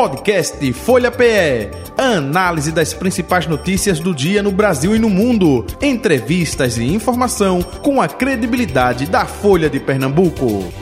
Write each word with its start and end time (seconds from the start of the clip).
Podcast 0.00 0.72
Folha 0.72 1.10
PE. 1.10 1.68
Análise 1.98 2.72
das 2.72 2.94
principais 2.94 3.46
notícias 3.46 4.00
do 4.00 4.14
dia 4.14 4.42
no 4.42 4.50
Brasil 4.50 4.96
e 4.96 4.98
no 4.98 5.10
mundo. 5.10 5.66
Entrevistas 5.78 6.78
e 6.78 6.84
informação 6.84 7.60
com 7.60 8.00
a 8.00 8.08
credibilidade 8.08 9.04
da 9.04 9.26
Folha 9.26 9.68
de 9.68 9.78
Pernambuco. 9.78 10.72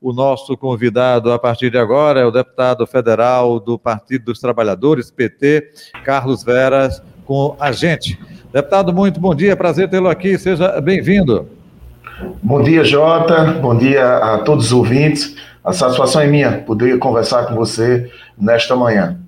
O 0.00 0.10
nosso 0.14 0.56
convidado 0.56 1.30
a 1.30 1.38
partir 1.38 1.68
de 1.68 1.76
agora 1.76 2.20
é 2.20 2.24
o 2.24 2.30
deputado 2.30 2.86
federal 2.86 3.60
do 3.60 3.78
Partido 3.78 4.24
dos 4.24 4.40
Trabalhadores, 4.40 5.10
PT, 5.10 5.70
Carlos 6.02 6.42
Veras, 6.42 7.02
com 7.26 7.54
a 7.60 7.72
gente. 7.72 8.18
Deputado, 8.50 8.90
muito 8.90 9.20
bom 9.20 9.34
dia, 9.34 9.54
prazer 9.54 9.90
tê-lo 9.90 10.08
aqui, 10.08 10.38
seja 10.38 10.80
bem-vindo. 10.80 11.55
Bom 12.42 12.62
dia, 12.62 12.82
Jota, 12.82 13.44
bom 13.60 13.76
dia 13.76 14.16
a 14.16 14.38
todos 14.38 14.66
os 14.66 14.72
ouvintes. 14.72 15.36
A 15.62 15.72
satisfação 15.72 16.22
é 16.22 16.26
minha 16.26 16.58
poder 16.62 16.98
conversar 16.98 17.44
com 17.46 17.54
você 17.54 18.10
nesta 18.38 18.74
manhã. 18.74 19.18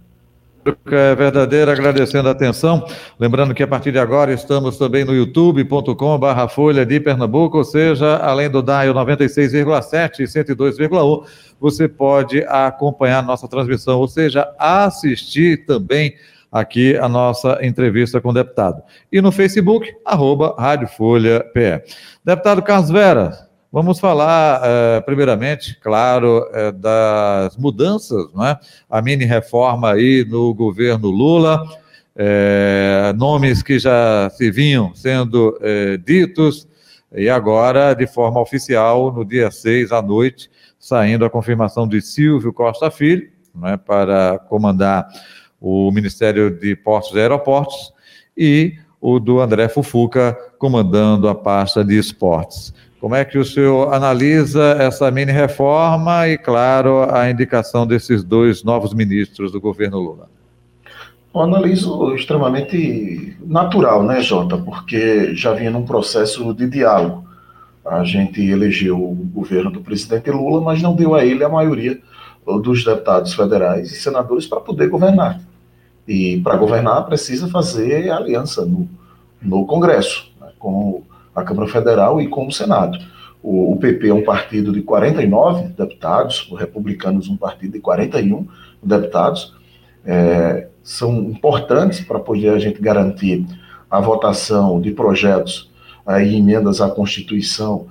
É 0.91 1.15
verdadeiro, 1.15 1.71
agradecendo 1.71 2.29
a 2.29 2.33
atenção. 2.33 2.87
Lembrando 3.19 3.55
que 3.55 3.63
a 3.63 3.67
partir 3.67 3.93
de 3.93 3.99
agora 3.99 4.33
estamos 4.33 4.79
também 4.79 5.05
no 5.05 5.15
youtube.com/barra 5.15 6.49
Folha 6.49 6.85
de 6.85 6.99
Pernambuco, 6.99 7.59
ou 7.59 7.65
seja, 7.65 8.17
além 8.17 8.49
do 8.49 8.63
DAIO 8.63 8.95
96,7 8.95 10.21
e 10.21 10.25
102,1, 10.25 11.25
você 11.61 11.89
pode 11.89 12.43
acompanhar 12.49 13.23
nossa 13.23 13.47
transmissão, 13.49 13.99
ou 13.99 14.09
seja, 14.09 14.49
assistir 14.59 15.65
também 15.67 16.15
aqui 16.51 16.97
a 16.97 17.09
nossa 17.09 17.59
entrevista 17.63 18.21
com 18.21 18.31
o 18.31 18.33
deputado. 18.33 18.83
E 19.13 19.21
no 19.21 19.31
Facebook, 19.31 19.93
arroba 20.05 20.55
Rádio 20.59 20.89
Folha 20.89 21.45
PE. 21.53 21.83
Deputado 22.25 22.63
Carlos 22.63 22.91
Vera, 22.91 23.49
vamos 23.71 24.01
falar, 24.01 24.61
eh, 24.65 25.01
primeiramente, 25.03 25.79
claro, 25.81 26.49
eh, 26.53 26.73
das 26.73 27.57
mudanças, 27.57 28.33
não 28.35 28.45
é? 28.45 28.59
A 28.89 29.03
mini-reforma 29.03 29.93
aí 29.93 30.25
no 30.29 30.55
governo 30.55 31.09
Lula, 31.09 31.63
eh, 32.17 33.13
nomes 33.17 33.63
que 33.63 33.79
já 33.79 34.31
se 34.31 34.51
vinham 34.51 34.95
sendo 34.95 35.59
ditos, 36.05 36.67
e 37.13 37.29
agora, 37.29 37.95
de 37.95 38.07
forma 38.07 38.41
oficial, 38.41 39.13
no 39.13 39.25
dia 39.25 39.51
6 39.51 39.93
à 39.93 40.03
noite, 40.03 40.51
saindo 40.79 41.25
a 41.25 41.31
confirmação 41.31 41.89
de 41.89 42.03
Silvio 42.03 42.53
Costa 42.53 42.91
Filho, 42.91 43.31
não 43.55 43.69
é, 43.69 43.77
para 43.77 44.39
comandar 44.49 45.09
o 45.61 45.91
Ministério 45.91 46.51
de 46.51 46.77
Portos 46.77 47.15
e 47.15 47.19
Aeroportos, 47.19 47.93
e 48.37 48.75
o 49.01 49.19
do 49.19 49.41
André 49.41 49.69
Fufuca, 49.69 50.37
comandando 50.59 51.29
a 51.29 51.35
pasta 51.35 51.85
de 51.85 51.99
esportes. 51.99 52.73
Como 53.01 53.15
é 53.15 53.25
que 53.25 53.39
o 53.39 53.45
senhor 53.45 53.95
analisa 53.95 54.77
essa 54.81 55.09
mini-reforma 55.11 56.27
e, 56.27 56.37
claro, 56.37 57.05
a 57.13 57.31
indicação 57.31 57.87
desses 57.87 58.25
dois 58.25 58.65
novos 58.65 58.93
ministros 58.93 59.53
do 59.53 59.61
governo 59.61 59.99
Lula? 59.99 60.29
Eu 61.33 61.43
analiso 61.43 62.13
extremamente 62.15 63.37
natural, 63.41 64.03
né, 64.03 64.21
Jota? 64.21 64.57
Porque 64.59 65.33
já 65.35 65.53
vinha 65.53 65.71
num 65.71 65.85
processo 65.85 66.53
de 66.53 66.69
diálogo. 66.69 67.25
A 67.85 68.03
gente 68.03 68.43
elegeu 68.43 68.97
o 68.97 69.15
governo 69.15 69.71
do 69.71 69.81
presidente 69.81 70.31
Lula, 70.31 70.61
mas 70.61 70.83
não 70.83 70.97
deu 70.97 71.15
a 71.15 71.25
ele 71.25 71.45
a 71.45 71.49
maioria 71.49 72.01
dos 72.45 72.85
deputados 72.85 73.33
federais 73.35 73.93
e 73.93 73.97
senadores 73.97 74.47
para 74.47 74.61
poder 74.61 74.89
governar. 74.89 75.41
E 76.09 76.41
para 76.41 76.57
governar 76.57 77.05
precisa 77.05 77.49
fazer 77.49 78.11
aliança 78.11 78.65
no, 78.65 78.89
no 79.43 79.67
Congresso, 79.67 80.33
né, 80.41 80.49
com 80.59 81.03
a 81.35 81.45
Câmara 81.45 81.69
Federal 81.69 82.19
e 82.19 82.27
com 82.27 82.47
o 82.47 82.51
Senado. 82.51 82.99
O, 83.43 83.73
o, 83.73 83.77
PP 83.77 84.09
é 84.09 84.15
um 84.15 84.25
partido 84.25 84.73
de 84.73 84.81
49 84.81 85.69
deputados, 85.77 86.51
os 86.51 86.59
republicanos 86.59 87.29
um 87.29 87.37
partido 87.37 87.73
de 87.73 87.81
41 87.81 88.49
deputados. 88.83 89.55
É, 90.03 90.69
são 90.83 91.15
importantes 91.25 92.01
para 92.01 92.19
poder 92.19 92.55
a 92.55 92.59
gente 92.59 92.81
garantir 92.81 93.45
a 93.91 94.01
votação 94.01 94.81
de 94.81 94.93
projetos 94.93 95.71
e 96.23 96.37
emendas 96.37 96.81
à 96.81 96.89
Constituição 96.89 97.87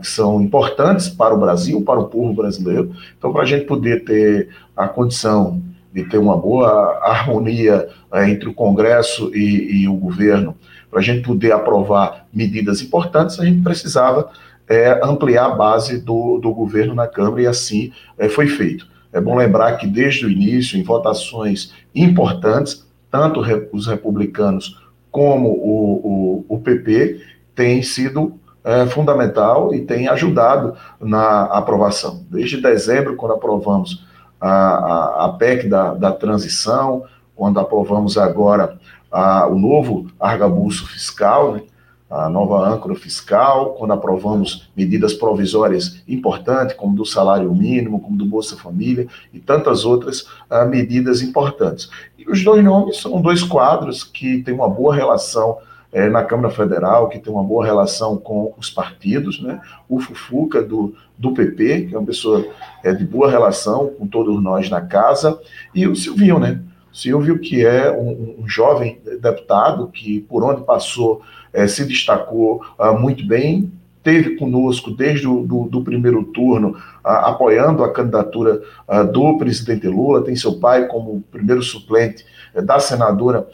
que 0.00 0.06
são 0.06 0.40
importantes 0.40 1.08
para 1.08 1.34
o 1.34 1.38
Brasil, 1.38 1.82
para 1.82 1.98
o 1.98 2.04
povo 2.04 2.32
brasileiro. 2.32 2.92
Então, 3.16 3.32
para 3.32 3.42
a 3.42 3.44
gente 3.44 3.66
poder 3.66 4.04
ter 4.04 4.48
a 4.76 4.88
condição 4.88 5.60
de 5.92 6.04
ter 6.04 6.18
uma 6.18 6.36
boa 6.36 6.98
harmonia 7.02 7.88
é, 8.12 8.28
entre 8.28 8.48
o 8.48 8.54
Congresso 8.54 9.30
e, 9.34 9.82
e 9.82 9.88
o 9.88 9.94
governo, 9.94 10.54
para 10.90 11.00
a 11.00 11.02
gente 11.02 11.22
poder 11.22 11.52
aprovar 11.52 12.26
medidas 12.32 12.80
importantes, 12.82 13.38
a 13.38 13.44
gente 13.44 13.62
precisava 13.62 14.30
é, 14.68 15.00
ampliar 15.02 15.46
a 15.46 15.54
base 15.54 15.98
do, 15.98 16.38
do 16.38 16.52
governo 16.52 16.94
na 16.94 17.06
Câmara 17.06 17.42
e 17.42 17.46
assim 17.46 17.92
é, 18.18 18.28
foi 18.28 18.46
feito. 18.46 18.86
É 19.12 19.20
bom 19.20 19.34
lembrar 19.36 19.76
que 19.78 19.86
desde 19.86 20.26
o 20.26 20.30
início, 20.30 20.78
em 20.78 20.82
votações 20.82 21.72
importantes, 21.94 22.86
tanto 23.10 23.40
os 23.72 23.86
republicanos 23.86 24.78
como 25.10 25.48
o, 25.48 26.44
o, 26.48 26.56
o 26.56 26.58
PP 26.60 27.20
têm 27.54 27.82
sido 27.82 28.38
é, 28.62 28.86
fundamental 28.86 29.74
e 29.74 29.80
têm 29.80 30.08
ajudado 30.08 30.74
na 31.00 31.44
aprovação. 31.44 32.22
Desde 32.30 32.60
dezembro, 32.60 33.16
quando 33.16 33.32
aprovamos 33.32 34.06
a, 34.40 35.24
a, 35.26 35.28
PEC 35.38 35.68
da, 35.68 35.94
da 35.94 36.12
transição, 36.12 37.04
quando 37.34 37.58
aprovamos 37.58 38.16
agora 38.16 38.78
a, 39.10 39.46
o 39.46 39.58
novo 39.58 40.06
argabuço 40.18 40.86
fiscal, 40.86 41.52
né, 41.52 41.62
a 42.10 42.28
nova 42.28 42.66
âncora 42.66 42.94
fiscal, 42.94 43.74
quando 43.74 43.92
aprovamos 43.92 44.70
medidas 44.74 45.12
provisórias 45.12 46.02
importantes, 46.08 46.74
como 46.74 46.96
do 46.96 47.04
salário 47.04 47.54
mínimo, 47.54 48.00
como 48.00 48.16
do 48.16 48.24
Bolsa 48.24 48.56
Família 48.56 49.06
e 49.32 49.38
tantas 49.38 49.84
outras 49.84 50.26
medidas 50.70 51.20
importantes. 51.20 51.90
E 52.16 52.28
os 52.30 52.42
dois 52.42 52.64
nomes 52.64 52.96
são 52.98 53.20
dois 53.20 53.42
quadros 53.42 54.02
que 54.02 54.42
têm 54.42 54.54
uma 54.54 54.68
boa 54.68 54.94
relação 54.94 55.58
é, 55.92 56.08
na 56.08 56.22
Câmara 56.22 56.50
Federal, 56.50 57.08
que 57.08 57.18
tem 57.18 57.32
uma 57.32 57.42
boa 57.42 57.64
relação 57.64 58.16
com 58.16 58.52
os 58.58 58.70
partidos, 58.70 59.40
né? 59.40 59.60
o 59.88 60.00
Fufuca 60.00 60.62
do, 60.62 60.94
do 61.16 61.32
PP, 61.32 61.86
que 61.86 61.94
é 61.94 61.98
uma 61.98 62.06
pessoa 62.06 62.46
é, 62.84 62.92
de 62.92 63.04
boa 63.04 63.30
relação 63.30 63.88
com 63.98 64.06
todos 64.06 64.42
nós 64.42 64.68
na 64.68 64.80
casa, 64.80 65.40
e 65.74 65.86
o 65.86 65.96
Silvinho, 65.96 66.38
né? 66.38 66.60
Silvio, 66.92 67.38
que 67.38 67.64
é 67.64 67.90
um, 67.92 68.36
um 68.40 68.48
jovem 68.48 69.00
deputado 69.20 69.88
que, 69.88 70.20
por 70.20 70.42
onde 70.42 70.64
passou, 70.64 71.22
é, 71.52 71.66
se 71.66 71.84
destacou 71.84 72.62
uh, 72.78 72.98
muito 72.98 73.26
bem, 73.26 73.70
esteve 74.08 74.36
conosco 74.36 74.90
desde 74.90 75.28
o 75.28 75.42
do, 75.42 75.68
do 75.68 75.82
primeiro 75.82 76.24
turno, 76.24 76.70
uh, 76.70 77.08
apoiando 77.08 77.84
a 77.84 77.92
candidatura 77.92 78.62
uh, 78.88 79.04
do 79.04 79.36
presidente 79.36 79.86
Lula, 79.86 80.24
tem 80.24 80.34
seu 80.34 80.58
pai 80.58 80.86
como 80.86 81.22
primeiro 81.30 81.62
suplente 81.62 82.24
uh, 82.54 82.62
da 82.62 82.78
senadora 82.80 83.46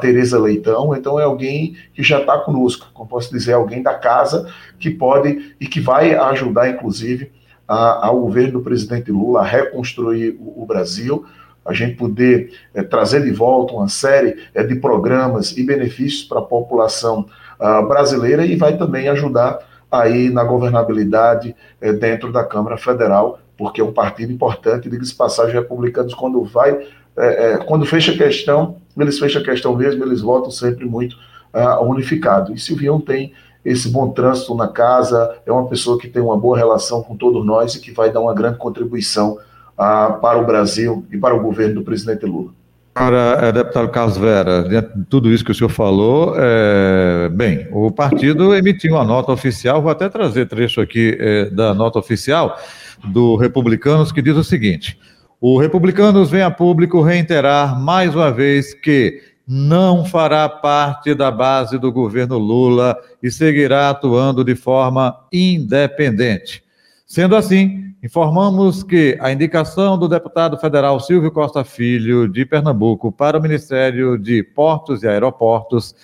Tereza 0.00 0.40
Leitão, 0.40 0.92
então 0.96 1.20
é 1.20 1.22
alguém 1.22 1.76
que 1.94 2.02
já 2.02 2.18
está 2.18 2.36
conosco, 2.38 2.88
como 2.92 3.08
posso 3.08 3.30
dizer, 3.30 3.52
alguém 3.52 3.80
da 3.80 3.94
casa 3.94 4.52
que 4.76 4.90
pode 4.90 5.54
e 5.60 5.68
que 5.68 5.78
vai 5.78 6.16
ajudar, 6.16 6.68
inclusive, 6.68 7.30
a, 7.68 8.08
ao 8.08 8.18
governo 8.18 8.54
do 8.54 8.60
presidente 8.60 9.12
Lula 9.12 9.42
a 9.42 9.44
reconstruir 9.44 10.36
o, 10.40 10.64
o 10.64 10.66
Brasil, 10.66 11.24
a 11.64 11.72
gente 11.72 11.94
poder 11.94 12.50
é, 12.74 12.82
trazer 12.82 13.22
de 13.22 13.30
volta 13.30 13.74
uma 13.74 13.88
série 13.88 14.36
é, 14.52 14.64
de 14.64 14.74
programas 14.76 15.56
e 15.56 15.62
benefícios 15.62 16.24
para 16.24 16.38
a 16.38 16.42
população 16.42 17.26
uh, 17.60 17.86
brasileira 17.86 18.44
e 18.44 18.56
vai 18.56 18.76
também 18.76 19.08
ajudar 19.08 19.67
aí 19.90 20.30
na 20.30 20.44
governabilidade 20.44 21.54
é, 21.80 21.92
dentro 21.92 22.32
da 22.32 22.44
Câmara 22.44 22.76
Federal, 22.76 23.38
porque 23.56 23.80
é 23.80 23.84
um 23.84 23.92
partido 23.92 24.32
importante, 24.32 24.88
diga-se 24.88 25.14
passagem, 25.14 25.54
republicanos, 25.54 26.14
quando 26.14 26.44
vai, 26.44 26.86
quando 27.66 27.84
fecha 27.84 28.12
a 28.12 28.16
questão, 28.16 28.76
eles 28.96 29.18
fecham 29.18 29.42
a 29.42 29.44
questão 29.44 29.74
mesmo, 29.74 30.04
eles 30.04 30.20
votam 30.20 30.50
sempre 30.50 30.84
muito 30.84 31.16
uh, 31.52 31.82
unificado. 31.84 32.52
E 32.52 32.58
Silvião 32.58 33.00
tem 33.00 33.32
esse 33.64 33.88
bom 33.88 34.10
trânsito 34.10 34.54
na 34.54 34.68
casa, 34.68 35.36
é 35.44 35.52
uma 35.52 35.66
pessoa 35.66 35.98
que 35.98 36.08
tem 36.08 36.22
uma 36.22 36.36
boa 36.36 36.56
relação 36.56 37.02
com 37.02 37.16
todos 37.16 37.44
nós 37.44 37.74
e 37.74 37.80
que 37.80 37.92
vai 37.92 38.10
dar 38.10 38.20
uma 38.20 38.34
grande 38.34 38.58
contribuição 38.58 39.38
para 39.76 40.38
o 40.38 40.44
Brasil 40.44 41.04
e 41.12 41.16
para 41.16 41.34
o 41.34 41.40
governo 41.40 41.76
do 41.76 41.82
presidente 41.82 42.26
Lula. 42.26 42.57
Agora, 42.98 43.52
deputado 43.52 43.88
Carlos 43.90 44.16
Vera, 44.16 44.62
dentro 44.62 44.98
de 44.98 45.04
tudo 45.04 45.32
isso 45.32 45.44
que 45.44 45.52
o 45.52 45.54
senhor 45.54 45.68
falou, 45.68 46.34
é, 46.36 47.28
bem, 47.28 47.68
o 47.70 47.92
partido 47.92 48.52
emitiu 48.56 48.94
uma 48.94 49.04
nota 49.04 49.30
oficial, 49.30 49.80
vou 49.80 49.92
até 49.92 50.08
trazer 50.08 50.48
trecho 50.48 50.80
aqui 50.80 51.16
é, 51.20 51.48
da 51.48 51.72
nota 51.72 52.00
oficial 52.00 52.58
do 53.04 53.36
Republicanos, 53.36 54.10
que 54.10 54.20
diz 54.20 54.36
o 54.36 54.42
seguinte: 54.42 54.98
o 55.40 55.60
Republicanos 55.60 56.28
vem 56.28 56.42
a 56.42 56.50
público 56.50 57.00
reiterar 57.00 57.80
mais 57.80 58.16
uma 58.16 58.32
vez 58.32 58.74
que 58.74 59.22
não 59.46 60.04
fará 60.04 60.48
parte 60.48 61.14
da 61.14 61.30
base 61.30 61.78
do 61.78 61.92
governo 61.92 62.36
Lula 62.36 62.98
e 63.22 63.30
seguirá 63.30 63.90
atuando 63.90 64.42
de 64.42 64.56
forma 64.56 65.16
independente. 65.32 66.64
Sendo 67.08 67.34
assim, 67.34 67.86
Informamos 68.00 68.84
que 68.84 69.18
a 69.20 69.32
indicação 69.32 69.98
do 69.98 70.08
deputado 70.08 70.56
federal 70.56 71.00
Silvio 71.00 71.32
Costa 71.32 71.64
Filho, 71.64 72.28
de 72.28 72.46
Pernambuco, 72.46 73.10
para 73.10 73.36
o 73.36 73.42
Ministério 73.42 74.16
de 74.16 74.40
Portos 74.40 75.02
e 75.02 75.08
Aeroportos 75.08 75.96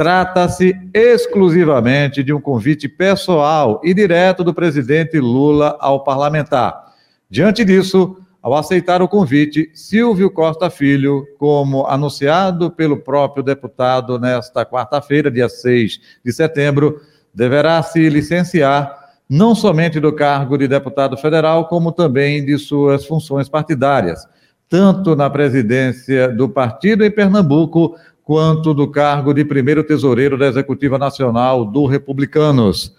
Trata-se 0.00 0.74
exclusivamente 0.94 2.24
de 2.24 2.32
um 2.32 2.40
convite 2.40 2.88
pessoal 2.88 3.82
e 3.84 3.92
direto 3.92 4.42
do 4.42 4.54
presidente 4.54 5.20
Lula 5.20 5.76
ao 5.78 6.02
parlamentar. 6.02 6.94
Diante 7.28 7.62
disso, 7.66 8.16
ao 8.40 8.54
aceitar 8.54 9.02
o 9.02 9.08
convite, 9.08 9.70
Silvio 9.74 10.30
Costa 10.30 10.70
Filho, 10.70 11.26
como 11.38 11.86
anunciado 11.86 12.70
pelo 12.70 12.96
próprio 12.96 13.42
deputado 13.42 14.18
nesta 14.18 14.64
quarta-feira, 14.64 15.30
dia 15.30 15.50
6 15.50 16.00
de 16.24 16.32
setembro, 16.32 17.02
deverá 17.34 17.82
se 17.82 18.08
licenciar 18.08 18.99
não 19.30 19.54
somente 19.54 20.00
do 20.00 20.12
cargo 20.12 20.58
de 20.58 20.66
deputado 20.66 21.16
federal, 21.16 21.68
como 21.68 21.92
também 21.92 22.44
de 22.44 22.58
suas 22.58 23.06
funções 23.06 23.48
partidárias, 23.48 24.26
tanto 24.68 25.14
na 25.14 25.30
presidência 25.30 26.28
do 26.28 26.48
partido 26.48 27.04
em 27.04 27.10
Pernambuco, 27.12 27.94
quanto 28.24 28.74
do 28.74 28.88
cargo 28.88 29.32
de 29.32 29.44
primeiro 29.44 29.84
tesoureiro 29.84 30.36
da 30.36 30.46
Executiva 30.46 30.98
Nacional 30.98 31.64
do 31.64 31.86
Republicanos. 31.86 32.96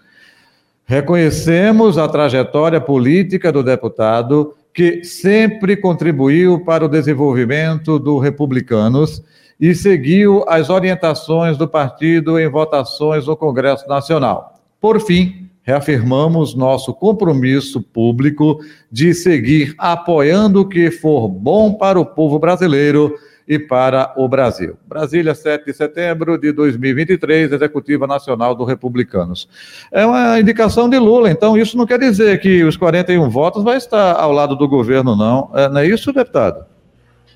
Reconhecemos 0.86 1.98
a 1.98 2.08
trajetória 2.08 2.80
política 2.80 3.52
do 3.52 3.62
deputado 3.62 4.54
que 4.72 5.04
sempre 5.04 5.76
contribuiu 5.76 6.60
para 6.64 6.86
o 6.86 6.88
desenvolvimento 6.88 7.98
do 7.98 8.18
Republicanos 8.18 9.22
e 9.60 9.74
seguiu 9.74 10.44
as 10.48 10.70
orientações 10.70 11.58
do 11.58 11.68
partido 11.68 12.38
em 12.38 12.48
votações 12.48 13.26
no 13.26 13.36
Congresso 13.36 13.86
Nacional. 13.86 14.58
Por 14.80 15.00
fim, 15.00 15.41
reafirmamos 15.62 16.54
nosso 16.54 16.92
compromisso 16.92 17.80
público 17.80 18.58
de 18.90 19.14
seguir 19.14 19.74
apoiando 19.78 20.60
o 20.60 20.68
que 20.68 20.90
for 20.90 21.28
bom 21.28 21.72
para 21.72 21.98
o 21.98 22.06
povo 22.06 22.38
brasileiro 22.38 23.14
e 23.46 23.58
para 23.58 24.12
o 24.16 24.28
Brasil. 24.28 24.76
Brasília, 24.86 25.34
7 25.34 25.64
de 25.66 25.72
setembro 25.72 26.38
de 26.38 26.52
2023, 26.52 27.52
Executiva 27.52 28.06
Nacional 28.06 28.54
do 28.54 28.64
Republicanos. 28.64 29.48
É 29.90 30.06
uma 30.06 30.38
indicação 30.40 30.88
de 30.88 30.98
Lula, 30.98 31.30
então 31.30 31.56
isso 31.56 31.76
não 31.76 31.86
quer 31.86 31.98
dizer 31.98 32.40
que 32.40 32.64
os 32.64 32.76
41 32.76 33.28
votos 33.28 33.62
vai 33.62 33.76
estar 33.76 34.14
ao 34.14 34.32
lado 34.32 34.56
do 34.56 34.68
governo, 34.68 35.16
não. 35.16 35.50
É, 35.54 35.68
não 35.68 35.80
é 35.80 35.86
isso, 35.86 36.12
deputado? 36.12 36.64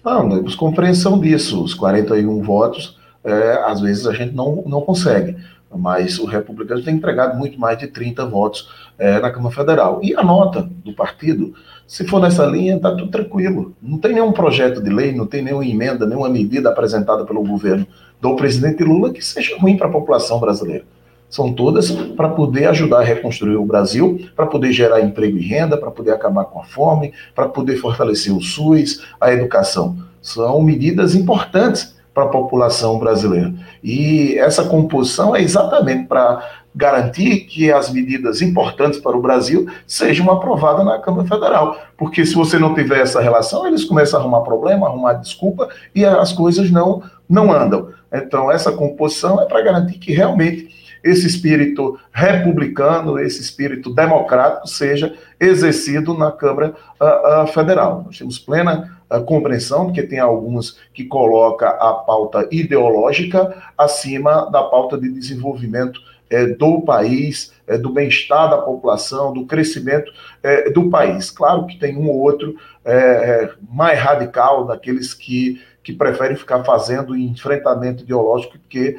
Não, 0.05 0.29
temos 0.29 0.55
compreensão 0.55 1.19
disso. 1.19 1.63
Os 1.63 1.75
41 1.75 2.41
votos, 2.43 2.97
é, 3.27 3.63
às 3.67 3.81
vezes 3.81 4.07
a 4.07 4.13
gente 4.13 4.35
não, 4.35 4.63
não 4.67 4.81
consegue 4.81 5.37
mas 5.79 6.19
o 6.19 6.25
republicano 6.25 6.83
tem 6.83 6.95
entregado 6.95 7.37
muito 7.37 7.61
mais 7.61 7.77
de 7.77 7.89
30 7.89 8.25
votos 8.25 8.71
é, 8.97 9.21
na 9.21 9.31
Câmara 9.31 9.55
Federal. 9.55 10.01
E 10.03 10.15
a 10.15 10.23
nota 10.23 10.63
do 10.63 10.95
partido 10.95 11.53
se 11.87 12.05
for 12.05 12.21
nessa 12.21 12.45
linha, 12.45 12.77
está 12.77 12.91
tudo 12.91 13.09
tranquilo. 13.09 13.73
Não 13.81 13.99
tem 13.99 14.13
nenhum 14.13 14.33
projeto 14.33 14.83
de 14.83 14.91
lei, 14.91 15.13
não 15.13 15.25
tem 15.25 15.41
nenhuma 15.41 15.65
emenda, 15.65 16.05
nenhuma 16.05 16.29
medida 16.29 16.69
apresentada 16.69 17.25
pelo 17.25 17.45
governo 17.45 17.87
do 18.21 18.35
presidente 18.35 18.83
Lula 18.83 19.13
que 19.13 19.25
seja 19.25 19.57
ruim 19.57 19.77
para 19.77 19.87
a 19.87 19.91
população 19.91 20.41
brasileira. 20.41 20.85
São 21.31 21.53
todas 21.53 21.91
para 21.91 22.29
poder 22.29 22.67
ajudar 22.69 23.01
a 23.01 23.05
reconstruir 23.05 23.57
o 23.57 23.65
Brasil, 23.65 24.21
para 24.35 24.47
poder 24.47 24.73
gerar 24.73 25.01
emprego 25.01 25.39
e 25.39 25.47
renda, 25.47 25.77
para 25.77 25.91
poder 25.91 26.13
acabar 26.13 26.45
com 26.45 26.61
a 26.61 26.65
fome, 26.65 27.13
para 27.35 27.49
poder 27.49 27.77
fortalecer 27.77 28.35
o 28.35 28.41
SUS, 28.41 29.05
a 29.21 29.33
educação. 29.33 29.97
São 30.21 30.61
medidas 30.61 31.15
importantes 31.15 31.96
para 32.17 32.25
a 32.25 32.29
população 32.29 32.99
brasileira. 32.99 33.53
E 33.85 34.39
essa 34.39 34.65
composição 34.65 35.37
é 35.37 35.43
exatamente 35.43 36.07
para 36.07 36.43
garantir 36.75 37.41
que 37.41 37.71
as 37.71 37.91
medidas 37.91 38.41
importantes 38.41 38.99
para 38.99 39.15
o 39.15 39.21
Brasil 39.21 39.67
sejam 39.87 40.31
aprovadas 40.31 40.83
na 40.87 40.99
Câmara 40.99 41.29
Federal. 41.29 41.79
Porque 41.95 42.25
se 42.25 42.35
você 42.35 42.59
não 42.59 42.73
tiver 42.73 43.01
essa 43.01 43.21
relação, 43.21 43.67
eles 43.67 43.85
começam 43.85 44.19
a 44.19 44.23
arrumar 44.23 44.41
problema, 44.41 44.87
arrumar 44.87 45.13
desculpa 45.13 45.69
e 45.95 46.07
as 46.07 46.33
coisas 46.33 46.71
não, 46.71 47.03
não 47.29 47.53
andam. 47.53 47.91
Então, 48.11 48.51
essa 48.51 48.73
composição 48.73 49.39
é 49.43 49.45
para 49.45 49.61
garantir 49.61 49.99
que 49.99 50.15
realmente 50.15 50.75
esse 51.05 51.27
espírito 51.27 51.99
republicano, 52.11 53.19
esse 53.19 53.43
espírito 53.43 53.95
democrático 53.95 54.67
seja 54.67 55.15
exercido 55.39 56.15
na 56.15 56.33
Câmara 56.33 56.75
uh, 56.99 57.43
uh, 57.43 57.47
Federal. 57.49 58.05
Nós 58.07 58.17
temos 58.17 58.39
plena 58.39 58.96
uh, 59.11 59.25
compreensão, 59.25 59.87
porque 59.87 60.03
tem 60.03 60.19
alguns 60.19 60.79
que 60.93 61.05
colocam 61.05 61.69
a 61.69 61.95
pauta 61.95 62.49
ideológica 62.51 63.63
acima 63.77 64.51
da 64.51 64.63
pauta 64.63 64.99
de 64.99 65.11
desenvolvimento 65.11 66.01
é, 66.29 66.47
do 66.47 66.81
país, 66.81 67.53
é, 67.67 67.79
do 67.79 67.91
bem-estar 67.91 68.51
da 68.51 68.59
população, 68.59 69.33
do 69.33 69.47
crescimento 69.47 70.13
é, 70.43 70.71
do 70.71 70.91
país. 70.91 71.31
Claro 71.31 71.67
que 71.67 71.79
tem 71.79 71.97
um 71.97 72.09
ou 72.09 72.19
outro 72.19 72.57
mais 73.69 73.99
radical, 73.99 74.65
daqueles 74.65 75.13
que, 75.13 75.61
que 75.83 75.93
preferem 75.93 76.37
ficar 76.37 76.63
fazendo 76.63 77.17
enfrentamento 77.17 78.05
ideológico 78.05 78.57
que 78.69 78.97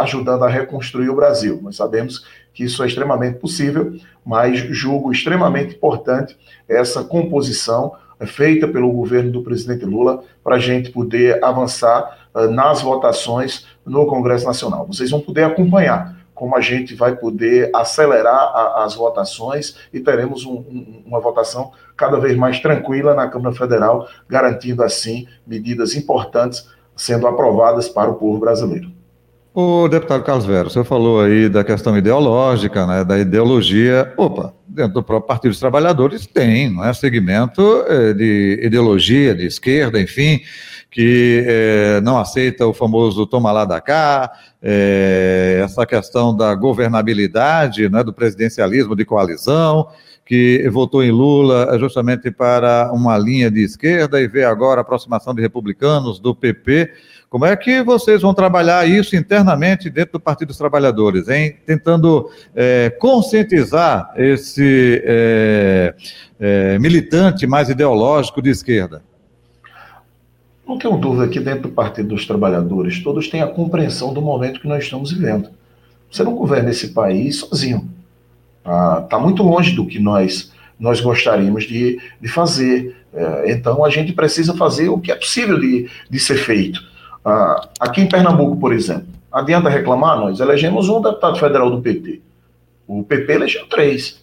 ajudando 0.00 0.42
a 0.42 0.48
reconstruir 0.48 1.08
o 1.08 1.14
Brasil. 1.14 1.60
Nós 1.62 1.76
sabemos 1.76 2.26
que 2.52 2.64
isso 2.64 2.82
é 2.82 2.88
extremamente 2.88 3.38
possível, 3.38 3.96
mas 4.26 4.58
julgo 4.58 5.12
extremamente 5.12 5.76
importante 5.76 6.36
essa 6.68 7.04
composição 7.04 7.92
feita 8.26 8.66
pelo 8.68 8.90
governo 8.90 9.30
do 9.30 9.42
presidente 9.42 9.84
Lula 9.84 10.22
para 10.42 10.56
a 10.56 10.58
gente 10.58 10.90
poder 10.90 11.42
avançar 11.44 12.28
uh, 12.34 12.50
nas 12.50 12.82
votações 12.82 13.66
no 13.84 14.06
Congresso 14.06 14.46
Nacional. 14.46 14.86
Vocês 14.86 15.10
vão 15.10 15.20
poder 15.20 15.44
acompanhar 15.44 16.22
como 16.34 16.56
a 16.56 16.60
gente 16.60 16.94
vai 16.94 17.14
poder 17.14 17.70
acelerar 17.74 18.34
a, 18.34 18.84
as 18.84 18.94
votações 18.94 19.76
e 19.92 20.00
teremos 20.00 20.44
um, 20.44 20.54
um, 20.54 21.02
uma 21.06 21.20
votação 21.20 21.70
cada 21.96 22.18
vez 22.18 22.36
mais 22.36 22.58
tranquila 22.58 23.14
na 23.14 23.28
Câmara 23.28 23.54
Federal, 23.54 24.08
garantindo 24.28 24.82
assim 24.82 25.26
medidas 25.46 25.94
importantes 25.94 26.68
sendo 26.96 27.26
aprovadas 27.26 27.88
para 27.88 28.10
o 28.10 28.14
povo 28.14 28.38
brasileiro. 28.38 28.90
O 29.54 29.86
deputado 29.86 30.24
Carlos 30.24 30.46
Vero, 30.46 30.70
você 30.70 30.82
falou 30.82 31.20
aí 31.20 31.48
da 31.48 31.62
questão 31.62 31.96
ideológica, 31.96 32.86
né, 32.86 33.04
da 33.04 33.18
ideologia. 33.18 34.12
Opa, 34.16 34.54
dentro 34.74 34.94
do 34.94 35.02
próprio 35.02 35.28
Partido 35.28 35.50
dos 35.50 35.60
Trabalhadores 35.60 36.26
tem, 36.26 36.70
não 36.70 36.84
é? 36.84 36.92
Segmento 36.92 37.84
eh, 37.86 38.14
de 38.14 38.60
ideologia, 38.62 39.34
de 39.34 39.46
esquerda, 39.46 40.00
enfim, 40.00 40.40
que 40.92 41.42
eh, 41.48 42.00
não 42.02 42.18
aceita 42.18 42.66
o 42.66 42.74
famoso 42.74 43.26
toma 43.26 43.50
lá 43.50 43.64
da 43.64 43.80
cá, 43.80 44.30
eh, 44.62 45.58
essa 45.64 45.86
questão 45.86 46.36
da 46.36 46.54
governabilidade, 46.54 47.88
né, 47.88 48.04
do 48.04 48.12
presidencialismo 48.12 48.94
de 48.94 49.02
coalizão, 49.02 49.88
que 50.24 50.68
votou 50.70 51.02
em 51.02 51.10
Lula 51.10 51.78
justamente 51.78 52.30
para 52.30 52.92
uma 52.92 53.16
linha 53.16 53.50
de 53.50 53.62
esquerda 53.64 54.20
e 54.20 54.28
vê 54.28 54.44
agora 54.44 54.80
a 54.80 54.82
aproximação 54.82 55.34
de 55.34 55.40
republicanos 55.40 56.20
do 56.20 56.34
PP. 56.34 56.92
Como 57.30 57.46
é 57.46 57.56
que 57.56 57.82
vocês 57.82 58.20
vão 58.20 58.34
trabalhar 58.34 58.86
isso 58.86 59.16
internamente 59.16 59.88
dentro 59.88 60.12
do 60.12 60.20
Partido 60.20 60.48
dos 60.48 60.58
Trabalhadores, 60.58 61.28
hein? 61.30 61.56
Tentando 61.64 62.30
é, 62.54 62.90
conscientizar 62.90 64.12
esse 64.16 65.02
é, 65.06 65.94
é, 66.38 66.78
militante 66.78 67.46
mais 67.46 67.70
ideológico 67.70 68.42
de 68.42 68.50
esquerda? 68.50 69.02
Não 70.66 70.78
tenho 70.78 70.96
dúvida 70.96 71.28
que 71.28 71.40
dentro 71.40 71.62
do 71.62 71.68
Partido 71.70 72.10
dos 72.10 72.26
Trabalhadores 72.26 73.02
todos 73.02 73.28
têm 73.28 73.42
a 73.42 73.48
compreensão 73.48 74.14
do 74.14 74.22
momento 74.22 74.60
que 74.60 74.68
nós 74.68 74.84
estamos 74.84 75.12
vivendo. 75.12 75.50
Você 76.10 76.22
não 76.22 76.34
governa 76.34 76.70
esse 76.70 76.88
país 76.88 77.40
sozinho. 77.40 77.90
Está 78.60 79.16
ah, 79.16 79.18
muito 79.18 79.42
longe 79.42 79.74
do 79.74 79.86
que 79.86 79.98
nós, 79.98 80.52
nós 80.78 81.00
gostaríamos 81.00 81.64
de, 81.64 82.00
de 82.20 82.28
fazer. 82.28 82.96
É, 83.12 83.50
então 83.50 83.84
a 83.84 83.90
gente 83.90 84.12
precisa 84.12 84.54
fazer 84.54 84.88
o 84.88 84.98
que 84.98 85.10
é 85.10 85.16
possível 85.16 85.58
de, 85.58 85.90
de 86.08 86.18
ser 86.20 86.36
feito. 86.36 86.80
Ah, 87.24 87.68
aqui 87.80 88.00
em 88.00 88.08
Pernambuco, 88.08 88.56
por 88.56 88.72
exemplo, 88.72 89.06
adianta 89.32 89.68
reclamar? 89.68 90.18
Nós 90.18 90.38
elegemos 90.38 90.88
um 90.88 91.00
deputado 91.00 91.38
federal 91.38 91.70
do 91.70 91.80
PT. 91.80 92.20
O 92.86 93.02
PP 93.02 93.32
elegeu 93.32 93.66
três. 93.66 94.22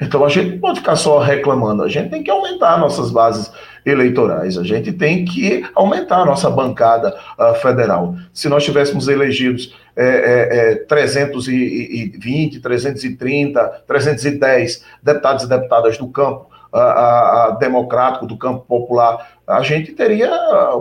Então 0.00 0.24
a 0.24 0.28
gente 0.28 0.50
não 0.50 0.58
pode 0.58 0.80
ficar 0.80 0.96
só 0.96 1.18
reclamando, 1.18 1.82
a 1.82 1.88
gente 1.88 2.10
tem 2.10 2.22
que 2.22 2.30
aumentar 2.30 2.78
nossas 2.78 3.10
bases 3.10 3.50
eleitorais, 3.84 4.56
a 4.56 4.62
gente 4.62 4.92
tem 4.92 5.24
que 5.24 5.64
aumentar 5.74 6.22
a 6.22 6.24
nossa 6.24 6.48
bancada 6.48 7.14
uh, 7.38 7.54
federal. 7.56 8.14
Se 8.32 8.48
nós 8.48 8.64
tivéssemos 8.64 9.08
elegidos 9.08 9.74
é, 9.96 10.04
é, 10.04 10.72
é, 10.72 10.74
320, 10.76 12.60
330, 12.60 13.82
310 13.86 14.84
deputados 15.02 15.44
e 15.44 15.48
deputadas 15.48 15.98
do 15.98 16.08
campo 16.08 16.50
uh, 16.72 17.58
democrático, 17.58 18.26
do 18.26 18.36
campo 18.36 18.64
popular, 18.66 19.34
a 19.46 19.62
gente 19.62 19.92
teria 19.92 20.30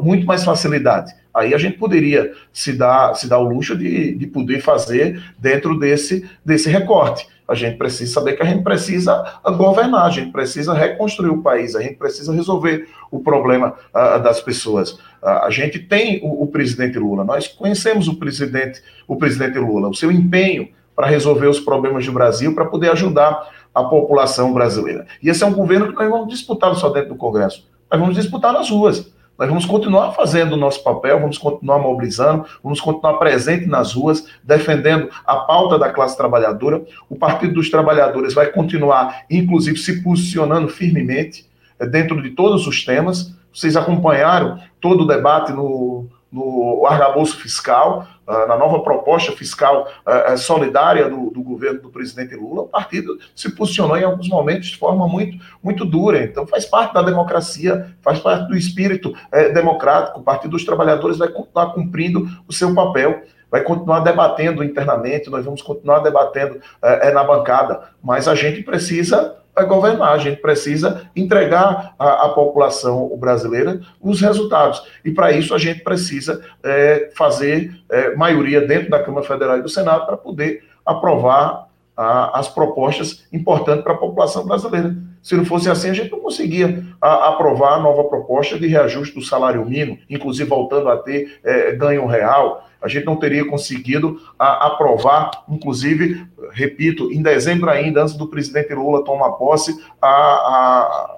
muito 0.02 0.26
mais 0.26 0.44
facilidade. 0.44 1.14
Aí 1.34 1.54
a 1.54 1.58
gente 1.58 1.78
poderia 1.78 2.32
se 2.52 2.74
dar, 2.74 3.16
se 3.16 3.28
dar 3.28 3.40
o 3.40 3.50
luxo 3.50 3.76
de, 3.76 4.16
de 4.16 4.28
poder 4.28 4.62
fazer 4.62 5.22
dentro 5.38 5.78
desse, 5.78 6.28
desse 6.46 6.70
recorte. 6.70 7.28
A 7.48 7.56
gente 7.56 7.78
precisa 7.78 8.14
saber 8.14 8.34
que 8.34 8.44
a 8.44 8.46
gente 8.46 8.64
precisa 8.64 9.40
governar, 9.58 10.06
a 10.06 10.10
gente 10.10 10.32
precisa 10.32 10.74
reconstruir 10.74 11.30
o 11.30 11.42
país, 11.42 11.76
a 11.76 11.82
gente 11.82 11.96
precisa 11.96 12.34
resolver 12.34 12.88
o 13.12 13.20
problema 13.20 13.76
uh, 13.94 14.22
das 14.22 14.42
pessoas. 14.42 14.92
Uh, 14.92 15.44
a 15.44 15.50
gente 15.50 15.80
tem 15.80 16.22
o, 16.24 16.44
o, 16.44 16.48
presidente 16.48 16.98
Lula, 16.98 17.24
nós 17.24 17.48
conhecemos 17.48 18.08
o 18.08 18.16
presidente, 18.16 18.82
o 19.08 19.16
presidente 19.16 19.58
Lula, 19.58 19.90
o 19.90 19.94
seu 19.94 20.12
empenho 20.12 20.70
para 20.96 21.08
resolver 21.08 21.48
os 21.48 21.60
problemas 21.60 22.06
do 22.06 22.12
Brasil, 22.12 22.54
para 22.54 22.66
poder 22.66 22.92
ajudar 22.92 23.50
a 23.74 23.84
população 23.84 24.54
brasileira. 24.54 25.06
E 25.22 25.30
esse 25.30 25.44
é 25.44 25.48
um 25.48 25.54
governo 25.54 25.88
que 25.88 25.96
nós 25.96 26.10
vamos 26.10 26.28
disputar 26.30 26.74
só 26.76 26.90
dentro 26.90 27.10
do 27.10 27.16
Congresso, 27.16 27.68
nós 27.92 28.00
vamos 28.00 28.16
disputar 28.16 28.54
nas 28.54 28.70
ruas. 28.70 29.13
Nós 29.38 29.50
vamos 29.50 29.66
continuar 29.66 30.12
fazendo 30.12 30.54
o 30.54 30.58
nosso 30.58 30.84
papel, 30.84 31.20
vamos 31.20 31.40
continuar 31.40 31.80
mobilizando, 31.80 32.46
vamos 32.64 32.80
continuar 32.80 33.14
presente 33.16 33.66
nas 33.66 33.94
ruas, 33.94 34.28
defendendo 34.44 35.10
a 35.26 35.38
pauta 35.38 35.80
da 35.80 35.92
classe 35.92 36.16
trabalhadora. 36.16 36.84
O 37.10 37.16
Partido 37.16 37.56
dos 37.56 37.70
Trabalhadores 37.70 38.36
vai 38.36 38.48
continuar, 38.48 39.24
inclusive, 39.30 39.78
se 39.78 40.04
posicionando 40.04 40.68
firmemente 40.68 41.50
eh, 41.80 41.88
dentro 41.88 42.22
de 42.22 42.30
todos 42.30 42.68
os 42.68 42.86
temas. 42.86 43.34
Vocês 43.52 43.76
acompanharam 43.76 44.60
todo 44.80 45.04
o 45.04 45.08
debate 45.08 45.52
no, 45.52 46.06
no 46.32 46.86
arcabouço 46.86 47.38
fiscal, 47.38 48.08
na 48.26 48.58
nova 48.58 48.82
proposta 48.82 49.32
fiscal 49.32 49.88
uh, 50.06 50.38
solidária 50.38 51.10
do, 51.10 51.30
do, 51.30 51.42
governo 51.42 51.82
do 51.82 51.90
presidente 51.90 52.36
Lula, 52.36 52.62
o 52.62 52.68
partido 52.68 53.18
se 53.36 53.54
posicionou 53.54 53.98
em 53.98 54.04
alguns 54.04 54.30
momentos 54.30 54.70
de 54.70 54.78
forma 54.78 55.08
muito, 55.08 55.38
muito 55.62 55.86
dura. 55.86 56.24
Então, 56.24 56.48
faz 56.48 56.66
parte 56.66 56.94
da 56.94 57.02
democracia, 57.02 57.96
faz 58.02 58.20
parte 58.20 58.48
do 58.48 58.56
espírito 58.56 59.14
democrático. 59.54 60.20
O 60.20 60.24
Partido 60.24 60.52
dos 60.52 60.64
Trabalhadores 60.64 61.18
vai 61.18 61.28
continuar 61.28 61.74
cumprindo 61.74 62.28
o 62.48 62.54
seu 62.54 62.74
papel 62.74 63.24
vai 63.54 63.62
continuar 63.62 64.00
debatendo 64.00 64.64
internamente, 64.64 65.30
nós 65.30 65.46
vamos 65.46 65.62
continuar 65.62 66.00
debatendo 66.00 66.60
é, 66.82 67.12
na 67.12 67.24
bancada, 67.24 67.84
mas 68.02 68.28
a 68.28 68.34
gente 68.34 68.64
precisa 68.64 69.36
vai 69.56 69.66
governar. 69.66 70.14
A 70.14 70.18
gente 70.18 70.42
precisa 70.42 71.10
entregar 71.16 71.94
à, 71.98 72.26
à 72.26 72.30
população 72.30 73.16
brasileira 73.18 73.82
os 74.02 74.22
resultados. 74.22 74.84
E 75.04 75.12
para 75.12 75.32
isso 75.32 75.54
a 75.54 75.58
gente 75.58 75.84
precisa 75.84 76.44
é, 76.64 77.12
fazer 77.16 77.74
é, 77.90 78.16
maioria 78.16 78.66
dentro 78.66 78.90
da 78.90 79.04
Câmara 79.04 79.26
Federal 79.26 79.58
e 79.58 79.62
do 79.62 79.70
Senado 79.70 80.06
para 80.06 80.18
poder 80.18 80.64
aprovar 80.86 81.68
a, 81.96 82.40
as 82.40 82.48
propostas 82.48 83.26
importantes 83.32 83.84
para 83.84 83.94
a 83.94 83.98
população 83.98 84.46
brasileira. 84.46 84.96
Se 85.22 85.36
não 85.36 85.46
fosse 85.46 85.70
assim, 85.70 85.90
a 85.90 85.94
gente 85.94 86.12
não 86.12 86.20
conseguia 86.20 86.84
a, 87.02 87.30
aprovar 87.30 87.76
a 87.76 87.80
nova 87.80 88.04
proposta 88.04 88.23
de 88.42 88.68
reajuste 88.68 89.16
do 89.16 89.22
salário 89.22 89.66
mínimo, 89.66 90.00
inclusive 90.10 90.50
voltando 90.50 90.90
a 90.90 90.98
ter 90.98 91.40
é, 91.44 91.74
ganho 91.74 92.06
real. 92.06 92.68
A 92.82 92.88
gente 92.88 93.06
não 93.06 93.16
teria 93.16 93.46
conseguido 93.46 94.20
a, 94.38 94.68
aprovar, 94.68 95.32
inclusive, 95.48 96.26
repito, 96.52 97.12
em 97.12 97.22
dezembro 97.22 97.70
ainda, 97.70 98.02
antes 98.02 98.16
do 98.16 98.28
presidente 98.28 98.74
Lula 98.74 99.06
tomar 99.06 99.32
posse, 99.34 99.80
a, 100.02 100.08
a, 100.08 101.18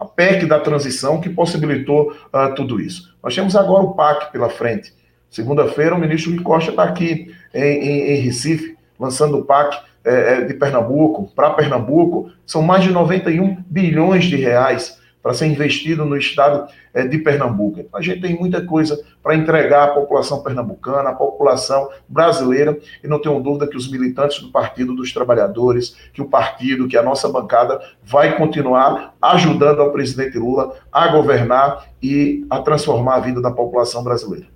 a 0.00 0.04
PEC 0.04 0.46
da 0.46 0.60
transição 0.60 1.20
que 1.20 1.30
possibilitou 1.30 2.12
uh, 2.12 2.54
tudo 2.54 2.80
isso. 2.80 3.16
Nós 3.22 3.34
temos 3.34 3.56
agora 3.56 3.84
o 3.84 3.94
PAC 3.94 4.30
pela 4.32 4.50
frente. 4.50 4.92
Segunda-feira, 5.30 5.94
o 5.94 5.98
ministro 5.98 6.30
Rui 6.32 6.42
Costa 6.42 6.70
está 6.70 6.82
aqui 6.82 7.34
em, 7.54 7.62
em, 7.62 8.00
em 8.12 8.20
Recife, 8.20 8.76
lançando 9.00 9.38
o 9.38 9.44
PAC 9.44 9.80
é, 10.04 10.10
é, 10.10 10.40
de 10.42 10.54
Pernambuco, 10.54 11.32
para 11.34 11.50
Pernambuco, 11.50 12.30
são 12.44 12.60
mais 12.60 12.82
de 12.82 12.90
91 12.90 13.62
bilhões 13.66 14.24
de 14.24 14.36
reais 14.36 15.00
para 15.22 15.34
ser 15.34 15.46
investido 15.46 16.04
no 16.04 16.16
estado 16.16 16.66
é, 16.92 17.06
de 17.06 17.18
Pernambuco. 17.18 17.84
A 17.94 18.02
gente 18.02 18.20
tem 18.20 18.38
muita 18.38 18.60
coisa 18.60 19.00
para 19.22 19.36
entregar 19.36 19.84
à 19.84 19.88
população 19.88 20.42
pernambucana, 20.42 21.10
à 21.10 21.14
população 21.14 21.88
brasileira, 22.08 22.76
e 23.02 23.06
não 23.06 23.20
tenho 23.20 23.40
dúvida 23.40 23.68
que 23.68 23.76
os 23.76 23.90
militantes 23.90 24.40
do 24.40 24.50
Partido 24.50 24.94
dos 24.94 25.12
Trabalhadores, 25.12 25.96
que 26.12 26.20
o 26.20 26.28
partido, 26.28 26.88
que 26.88 26.96
a 26.96 27.02
nossa 27.02 27.28
bancada 27.28 27.80
vai 28.02 28.36
continuar 28.36 29.14
ajudando 29.22 29.80
ao 29.80 29.92
presidente 29.92 30.38
Lula 30.38 30.74
a 30.90 31.08
governar 31.08 31.86
e 32.02 32.44
a 32.50 32.60
transformar 32.60 33.16
a 33.16 33.20
vida 33.20 33.40
da 33.40 33.50
população 33.50 34.02
brasileira 34.02 34.46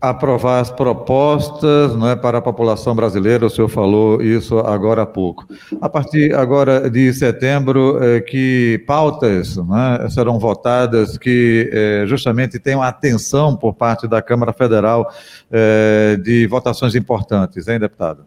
aprovar 0.00 0.60
as 0.60 0.70
propostas 0.70 1.94
não 1.94 2.08
é, 2.08 2.16
para 2.16 2.38
a 2.38 2.42
população 2.42 2.94
brasileira, 2.94 3.44
o 3.44 3.50
senhor 3.50 3.68
falou 3.68 4.22
isso 4.22 4.58
agora 4.58 5.02
há 5.02 5.06
pouco. 5.06 5.46
A 5.80 5.90
partir 5.90 6.34
agora 6.34 6.88
de 6.88 7.12
setembro, 7.12 8.02
é, 8.02 8.20
que 8.20 8.82
pautas 8.86 9.58
é, 9.58 10.08
serão 10.08 10.38
votadas 10.38 11.18
que 11.18 11.68
é, 11.70 12.04
justamente 12.06 12.58
tenham 12.58 12.82
atenção 12.82 13.54
por 13.54 13.74
parte 13.74 14.08
da 14.08 14.22
Câmara 14.22 14.54
Federal 14.54 15.12
é, 15.50 16.16
de 16.16 16.46
votações 16.46 16.94
importantes, 16.94 17.68
hein, 17.68 17.78
deputado? 17.78 18.24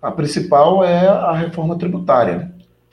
A 0.00 0.10
principal 0.10 0.82
é 0.82 1.06
a 1.06 1.32
reforma 1.32 1.76
tributária, 1.76 2.36
né, 2.36 2.50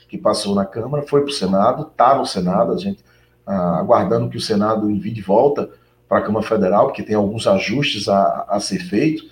que 0.10 0.18
passou 0.18 0.54
na 0.54 0.66
Câmara, 0.66 1.04
foi 1.08 1.22
para 1.22 1.30
o 1.30 1.34
Senado, 1.34 1.84
está 1.84 2.16
no 2.16 2.26
Senado, 2.26 2.74
a 2.74 2.78
gente 2.78 3.04
ah, 3.46 3.80
aguardando 3.80 4.30
que 4.30 4.38
o 4.38 4.42
Senado 4.42 4.90
envie 4.90 5.12
de 5.12 5.22
volta 5.22 5.70
para 6.12 6.20
a 6.20 6.22
Câmara 6.24 6.46
Federal, 6.46 6.88
porque 6.88 7.04
tem 7.04 7.16
alguns 7.16 7.48
ajustes 7.48 8.10
a, 8.10 8.46
a 8.50 8.60
ser 8.60 8.80
feito 8.80 9.24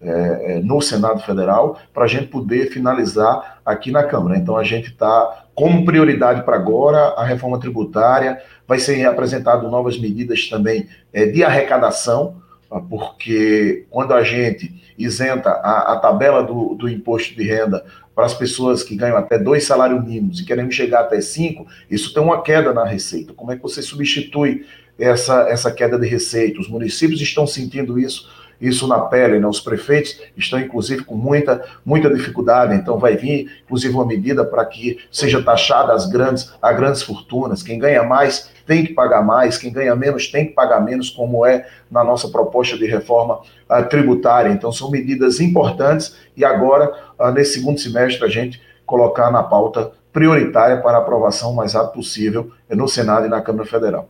é, 0.00 0.52
é 0.52 0.60
no 0.60 0.80
Senado 0.80 1.18
Federal, 1.18 1.76
para 1.92 2.04
a 2.04 2.06
gente 2.06 2.28
poder 2.28 2.70
finalizar 2.70 3.58
aqui 3.66 3.90
na 3.90 4.04
Câmara. 4.04 4.38
Então, 4.38 4.56
a 4.56 4.62
gente 4.62 4.90
está 4.90 5.46
como 5.52 5.84
prioridade 5.84 6.44
para 6.44 6.54
agora 6.54 7.14
a 7.16 7.24
reforma 7.24 7.58
tributária, 7.58 8.40
vai 8.68 8.78
ser 8.78 9.04
apresentado 9.04 9.68
novas 9.68 9.98
medidas 9.98 10.48
também 10.48 10.86
é, 11.12 11.26
de 11.26 11.42
arrecadação, 11.42 12.36
ah, 12.70 12.78
porque 12.78 13.84
quando 13.90 14.14
a 14.14 14.22
gente 14.22 14.72
isenta 14.96 15.50
a, 15.50 15.94
a 15.94 15.96
tabela 15.96 16.44
do, 16.44 16.76
do 16.76 16.88
imposto 16.88 17.34
de 17.34 17.42
renda 17.42 17.84
para 18.14 18.26
as 18.26 18.34
pessoas 18.34 18.84
que 18.84 18.94
ganham 18.94 19.16
até 19.16 19.40
dois 19.40 19.64
salários 19.64 20.04
mínimos 20.04 20.38
e 20.38 20.44
querem 20.44 20.70
chegar 20.70 21.00
até 21.00 21.20
cinco, 21.20 21.66
isso 21.90 22.14
tem 22.14 22.22
uma 22.22 22.42
queda 22.42 22.72
na 22.72 22.84
receita. 22.84 23.32
Como 23.32 23.50
é 23.50 23.56
que 23.56 23.62
você 23.62 23.82
substitui 23.82 24.64
essa, 24.98 25.48
essa 25.48 25.70
queda 25.70 25.98
de 25.98 26.06
receita. 26.06 26.60
Os 26.60 26.68
municípios 26.68 27.20
estão 27.20 27.46
sentindo 27.46 27.98
isso, 27.98 28.28
isso 28.60 28.88
na 28.88 28.98
pele, 29.00 29.38
né? 29.38 29.46
Os 29.46 29.60
prefeitos 29.60 30.20
estão, 30.36 30.58
inclusive, 30.58 31.04
com 31.04 31.14
muita, 31.14 31.64
muita 31.84 32.12
dificuldade. 32.12 32.74
Então, 32.74 32.98
vai 32.98 33.16
vir, 33.16 33.62
inclusive, 33.64 33.94
uma 33.94 34.04
medida 34.04 34.44
para 34.44 34.64
que 34.64 34.98
seja 35.12 35.42
taxada 35.42 35.92
as 35.92 36.06
grandes, 36.06 36.52
as 36.60 36.76
grandes 36.76 37.02
fortunas. 37.02 37.62
Quem 37.62 37.78
ganha 37.78 38.02
mais 38.02 38.50
tem 38.66 38.84
que 38.84 38.92
pagar 38.92 39.24
mais, 39.24 39.56
quem 39.56 39.72
ganha 39.72 39.94
menos 39.94 40.28
tem 40.28 40.46
que 40.46 40.52
pagar 40.52 40.80
menos, 40.80 41.08
como 41.08 41.46
é 41.46 41.66
na 41.90 42.02
nossa 42.02 42.28
proposta 42.28 42.76
de 42.76 42.86
reforma 42.86 43.40
uh, 43.70 43.88
tributária. 43.88 44.50
Então, 44.50 44.72
são 44.72 44.90
medidas 44.90 45.40
importantes 45.40 46.16
e 46.36 46.44
agora, 46.44 46.92
uh, 47.18 47.30
nesse 47.30 47.54
segundo 47.54 47.78
semestre, 47.78 48.24
a 48.24 48.28
gente 48.28 48.60
colocar 48.84 49.30
na 49.30 49.42
pauta 49.42 49.92
prioritária 50.12 50.80
para 50.82 50.98
aprovação 50.98 51.52
o 51.52 51.56
mais 51.56 51.74
rápido 51.74 51.92
possível 51.92 52.50
no 52.70 52.88
Senado 52.88 53.26
e 53.26 53.28
na 53.28 53.40
Câmara 53.40 53.66
Federal. 53.66 54.08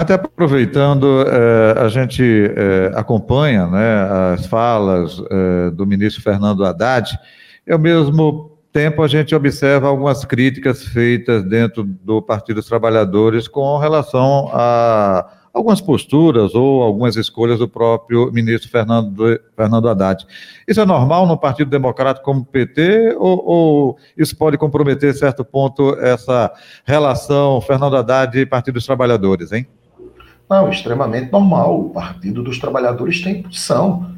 Até 0.00 0.14
aproveitando, 0.14 1.26
eh, 1.28 1.74
a 1.76 1.86
gente 1.88 2.22
eh, 2.24 2.90
acompanha 2.94 3.66
né, 3.66 4.32
as 4.32 4.46
falas 4.46 5.22
eh, 5.30 5.70
do 5.72 5.86
ministro 5.86 6.22
Fernando 6.22 6.64
Haddad, 6.64 7.18
e 7.66 7.70
ao 7.70 7.78
mesmo 7.78 8.58
tempo 8.72 9.02
a 9.02 9.06
gente 9.06 9.34
observa 9.34 9.88
algumas 9.88 10.24
críticas 10.24 10.82
feitas 10.82 11.44
dentro 11.44 11.84
do 11.84 12.22
Partido 12.22 12.56
dos 12.56 12.66
Trabalhadores 12.66 13.46
com 13.46 13.76
relação 13.76 14.48
a 14.54 15.34
algumas 15.52 15.82
posturas 15.82 16.54
ou 16.54 16.82
algumas 16.82 17.16
escolhas 17.16 17.58
do 17.58 17.68
próprio 17.68 18.32
ministro 18.32 18.70
Fernando, 18.70 19.38
Fernando 19.54 19.86
Haddad. 19.86 20.26
Isso 20.66 20.80
é 20.80 20.86
normal 20.86 21.26
no 21.26 21.36
Partido 21.36 21.70
Democrático 21.70 22.24
como 22.24 22.42
PT 22.42 23.16
ou, 23.18 23.44
ou 23.44 23.98
isso 24.16 24.34
pode 24.34 24.56
comprometer, 24.56 25.12
certo 25.12 25.44
ponto, 25.44 25.94
essa 26.00 26.50
relação 26.86 27.60
Fernando 27.60 27.98
Haddad 27.98 28.38
e 28.38 28.46
Partido 28.46 28.76
dos 28.76 28.86
Trabalhadores, 28.86 29.52
hein? 29.52 29.66
Não, 30.50 30.68
extremamente 30.68 31.30
normal. 31.30 31.80
O 31.80 31.90
Partido 31.90 32.42
dos 32.42 32.58
Trabalhadores 32.58 33.22
tem 33.22 33.40
posição 33.40 34.10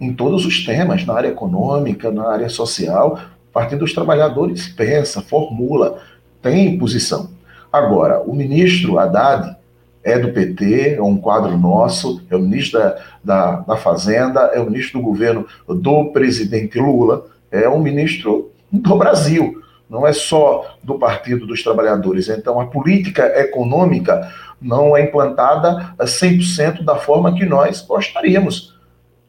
em 0.00 0.12
todos 0.12 0.44
os 0.44 0.64
temas, 0.64 1.06
na 1.06 1.14
área 1.14 1.28
econômica, 1.28 2.10
na 2.10 2.28
área 2.28 2.48
social. 2.48 3.20
O 3.48 3.52
Partido 3.52 3.78
dos 3.78 3.94
Trabalhadores 3.94 4.66
pensa, 4.66 5.22
formula, 5.22 6.02
tem 6.42 6.76
posição. 6.76 7.30
Agora, 7.72 8.20
o 8.20 8.34
ministro 8.34 8.98
Haddad 8.98 9.56
é 10.02 10.18
do 10.18 10.32
PT, 10.32 10.96
é 10.96 11.02
um 11.02 11.18
quadro 11.18 11.56
nosso, 11.56 12.20
é 12.28 12.34
o 12.34 12.40
ministro 12.40 12.80
da, 12.80 12.96
da, 13.22 13.56
da 13.60 13.76
Fazenda, 13.76 14.40
é 14.52 14.60
o 14.60 14.66
ministro 14.68 14.98
do 14.98 15.04
governo 15.04 15.46
do 15.68 16.06
presidente 16.06 16.80
Lula, 16.80 17.26
é 17.48 17.68
um 17.68 17.78
ministro 17.78 18.50
do 18.72 18.96
Brasil, 18.96 19.62
não 19.88 20.04
é 20.04 20.12
só 20.12 20.76
do 20.82 20.98
Partido 20.98 21.46
dos 21.46 21.62
Trabalhadores. 21.62 22.28
Então, 22.28 22.60
a 22.60 22.66
política 22.66 23.24
econômica 23.40 24.32
não 24.60 24.96
é 24.96 25.02
implantada 25.02 25.94
100% 25.98 26.84
da 26.84 26.96
forma 26.96 27.34
que 27.34 27.44
nós 27.44 27.82
gostaríamos, 27.82 28.74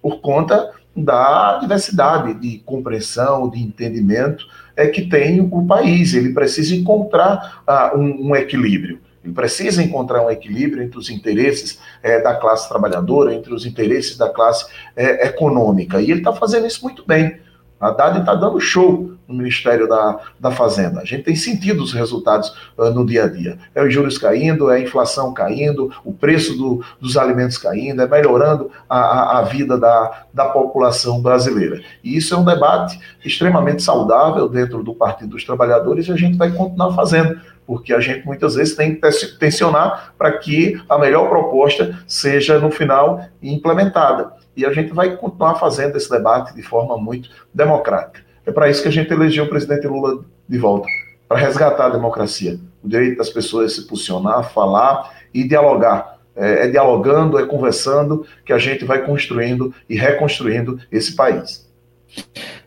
por 0.01 0.22
conta 0.22 0.72
da 0.96 1.60
diversidade 1.60 2.34
de 2.36 2.57
compreensão, 2.60 3.50
de 3.50 3.62
entendimento 3.62 4.46
é 4.75 4.88
que 4.88 5.07
tem 5.07 5.41
o 5.41 5.65
país. 5.65 6.13
Ele 6.13 6.34
precisa 6.34 6.75
encontrar 6.75 7.63
uh, 7.67 7.98
um, 7.98 8.29
um, 8.29 8.36
equilíbrio. 8.36 9.00
Ele 9.24 9.34
precisa 9.34 9.84
encontrar 9.84 10.24
um 10.24 10.29
equilíbrio 10.29 10.81
entre 10.81 10.98
os 10.98 11.10
interesses 11.10 11.79
é, 12.01 12.22
da 12.22 12.36
classe 12.36 12.67
trabalhadora, 12.69 13.34
entre 13.34 13.53
os 13.53 13.65
interesses 13.65 14.17
da 14.17 14.29
classe 14.29 14.65
é, 14.96 15.27
econômica. 15.27 16.01
E 16.01 16.10
ele 16.10 16.22
está 16.22 16.34
fazendo 16.34 16.65
isso 16.65 16.84
muito 16.84 17.03
bem. 17.05 17.38
A 17.79 17.89
Haddad 17.89 18.19
está 18.19 18.34
dando 18.34 18.60
show 18.60 19.16
no 19.27 19.36
Ministério 19.36 19.88
da, 19.88 20.19
da 20.39 20.51
Fazenda. 20.51 21.01
A 21.01 21.05
gente 21.05 21.24
tem 21.24 21.36
sentido 21.36 21.84
os 21.84 21.93
resultados 21.93 22.50
uh, 22.77 22.89
no 22.91 23.05
dia 23.05 23.25
a 23.25 23.27
dia. 23.27 23.57
É 23.75 23.84
os 23.84 23.93
juros 23.93 24.17
caindo, 24.17 24.69
é 24.69 24.77
a 24.77 24.79
inflação 24.79 25.34
caindo, 25.34 25.91
o 26.05 26.13
preço 26.13 26.57
do, 26.57 26.84
dos 27.00 27.17
alimentos 27.17 27.57
caindo, 27.57 28.01
é 28.01 28.07
melhorando 28.07 28.72
a, 28.89 29.39
a, 29.39 29.41
vida 29.43 29.77
da, 29.77 30.25
da 30.34 30.46
população 30.46 31.22
brasileira. 31.22 31.81
E 32.03 32.15
isso 32.15 32.34
é 32.34 32.38
um 32.38 32.46
debate 32.46 33.00
extremamente 33.24 33.84
saudável 33.84 34.48
dentro 34.48 34.81
do 34.81 34.93
Partido 34.93 35.31
dos 35.31 35.43
Trabalhadores 35.43 36.07
e 36.07 36.12
a 36.12 36.15
gente 36.15 36.38
vai 36.38 36.51
continuar 36.51 36.93
fazendo 36.93 37.39
porque 37.67 37.93
a 37.93 38.00
gente 38.00 38.25
muitas 38.25 38.55
vezes 38.55 38.77
tem 38.77 38.96
que 38.96 39.01
tensionar 39.38 40.13
para 40.17 40.31
que 40.38 40.81
a 40.88 40.98
melhor 40.98 41.27
proposta 41.27 42.00
seja, 42.07 42.57
no 42.60 42.72
final, 42.72 43.22
implementada. 43.43 44.31
E 44.55 44.65
a 44.65 44.72
gente 44.72 44.93
vai 44.93 45.17
continuar 45.17 45.55
fazendo 45.55 45.98
esse 45.98 46.10
debate 46.10 46.55
de 46.55 46.63
forma 46.63 46.98
muito 46.98 47.29
democrática. 47.53 48.26
É 48.48 48.51
para 48.51 48.70
isso 48.70 48.82
que 48.82 48.88
a 48.88 48.92
gente 48.92 49.12
elegeu 49.12 49.44
o 49.44 49.50
presidente 49.50 49.86
Lula 49.86 50.24
de 50.48 50.58
volta 50.58 50.88
para 51.27 51.38
resgatar 51.38 51.88
a 51.88 51.89
democracia, 51.89 52.58
o 52.82 52.88
direito 52.88 53.18
das 53.18 53.30
pessoas 53.30 53.75
se 53.75 53.86
posicionar, 53.86 54.54
falar 54.54 55.12
e 55.34 55.46
dialogar. 55.46 56.18
É, 56.34 56.66
é 56.66 56.68
dialogando, 56.70 57.38
é 57.38 57.46
conversando 57.46 58.25
que 58.46 58.54
a 58.54 58.58
gente 58.58 58.86
vai 58.86 59.04
construindo 59.06 59.74
e 59.89 59.98
reconstruindo 59.98 60.80
esse 60.89 61.13
país. 61.16 61.68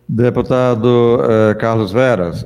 Deputado 0.06 1.20
eh, 1.22 1.54
Carlos 1.54 1.92
Veras, 1.92 2.44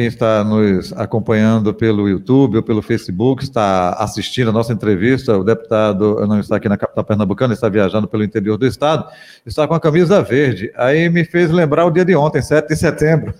quem 0.00 0.06
está 0.06 0.42
nos 0.42 0.94
acompanhando 0.94 1.74
pelo 1.74 2.08
YouTube 2.08 2.56
ou 2.56 2.62
pelo 2.62 2.80
Facebook, 2.80 3.42
está 3.42 3.90
assistindo 3.98 4.48
a 4.48 4.52
nossa 4.52 4.72
entrevista, 4.72 5.36
o 5.36 5.44
deputado 5.44 6.26
não 6.26 6.40
está 6.40 6.56
aqui 6.56 6.70
na 6.70 6.78
capital 6.78 7.04
pernambucana, 7.04 7.52
está 7.52 7.68
viajando 7.68 8.08
pelo 8.08 8.24
interior 8.24 8.56
do 8.56 8.66
estado, 8.66 9.04
está 9.44 9.68
com 9.68 9.74
a 9.74 9.80
camisa 9.80 10.22
verde. 10.22 10.72
Aí 10.74 11.10
me 11.10 11.22
fez 11.22 11.50
lembrar 11.50 11.84
o 11.84 11.90
dia 11.90 12.02
de 12.02 12.16
ontem, 12.16 12.40
7 12.40 12.68
de 12.68 12.76
setembro. 12.76 13.34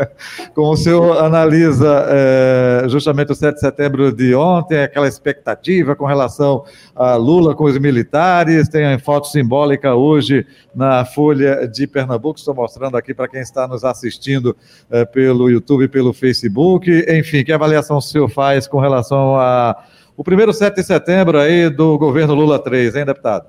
Como 0.56 0.72
o 0.72 0.76
senhor 0.78 1.22
analisa 1.22 2.06
é, 2.08 2.88
justamente 2.88 3.32
o 3.32 3.34
7 3.34 3.56
de 3.56 3.60
setembro 3.60 4.10
de 4.10 4.34
ontem, 4.34 4.82
aquela 4.82 5.06
expectativa 5.06 5.94
com 5.94 6.06
relação 6.06 6.64
a 6.94 7.16
Lula 7.16 7.54
com 7.54 7.64
os 7.64 7.76
militares, 7.76 8.70
tem 8.70 8.86
a 8.86 8.98
foto 8.98 9.28
simbólica 9.28 9.94
hoje 9.94 10.46
na 10.74 11.04
Folha 11.04 11.68
de 11.68 11.86
Pernambuco, 11.86 12.38
estou 12.38 12.54
mostrando 12.54 12.96
aqui 12.96 13.12
para 13.12 13.28
quem 13.28 13.42
está 13.42 13.68
nos 13.68 13.84
assistindo 13.84 14.56
é, 14.90 15.04
pelo 15.04 15.50
YouTube 15.50 15.86
pelo 16.06 16.12
Facebook. 16.12 16.90
Enfim, 17.08 17.44
que 17.44 17.52
avaliação 17.52 17.96
o 17.96 18.02
senhor 18.02 18.28
faz 18.28 18.66
com 18.66 18.78
relação 18.78 19.36
a 19.36 19.84
o 20.16 20.24
primeiro 20.24 20.52
7 20.52 20.76
de 20.76 20.82
setembro 20.82 21.38
aí 21.38 21.68
do 21.68 21.98
governo 21.98 22.34
Lula 22.34 22.58
3, 22.58 22.96
hein, 22.96 23.04
deputado? 23.04 23.46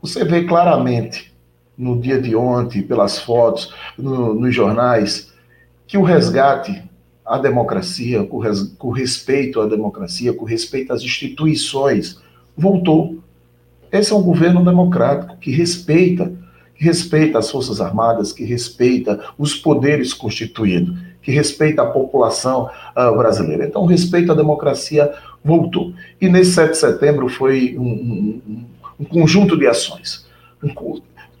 Você 0.00 0.24
vê 0.24 0.44
claramente 0.44 1.34
no 1.76 2.00
dia 2.00 2.20
de 2.20 2.36
ontem, 2.36 2.82
pelas 2.82 3.18
fotos, 3.18 3.74
no, 3.98 4.34
nos 4.34 4.54
jornais, 4.54 5.32
que 5.88 5.98
o 5.98 6.02
resgate 6.02 6.84
à 7.26 7.36
democracia, 7.36 8.22
com, 8.22 8.38
res, 8.38 8.62
com 8.78 8.90
respeito 8.90 9.60
à 9.60 9.66
democracia, 9.66 10.32
com 10.32 10.44
respeito 10.44 10.92
às 10.92 11.02
instituições, 11.02 12.22
voltou. 12.56 13.18
Esse 13.90 14.12
é 14.12 14.14
um 14.14 14.22
governo 14.22 14.64
democrático 14.64 15.36
que 15.38 15.50
respeita 15.50 16.30
que 16.74 16.84
respeita 16.84 17.38
as 17.38 17.50
Forças 17.50 17.80
Armadas, 17.80 18.32
que 18.32 18.44
respeita 18.44 19.20
os 19.38 19.54
poderes 19.54 20.12
constituídos, 20.12 20.96
que 21.24 21.32
respeita 21.32 21.82
a 21.82 21.86
população 21.86 22.70
uh, 22.96 23.16
brasileira. 23.16 23.66
Então, 23.66 23.82
o 23.82 23.86
respeito 23.86 24.30
à 24.30 24.34
democracia 24.34 25.12
voltou. 25.42 25.92
E 26.20 26.28
nesse 26.28 26.52
7 26.52 26.70
de 26.72 26.78
setembro 26.78 27.28
foi 27.28 27.74
um, 27.76 27.82
um, 27.82 28.64
um 29.00 29.04
conjunto 29.04 29.56
de 29.56 29.66
ações, 29.66 30.26
um 30.62 30.72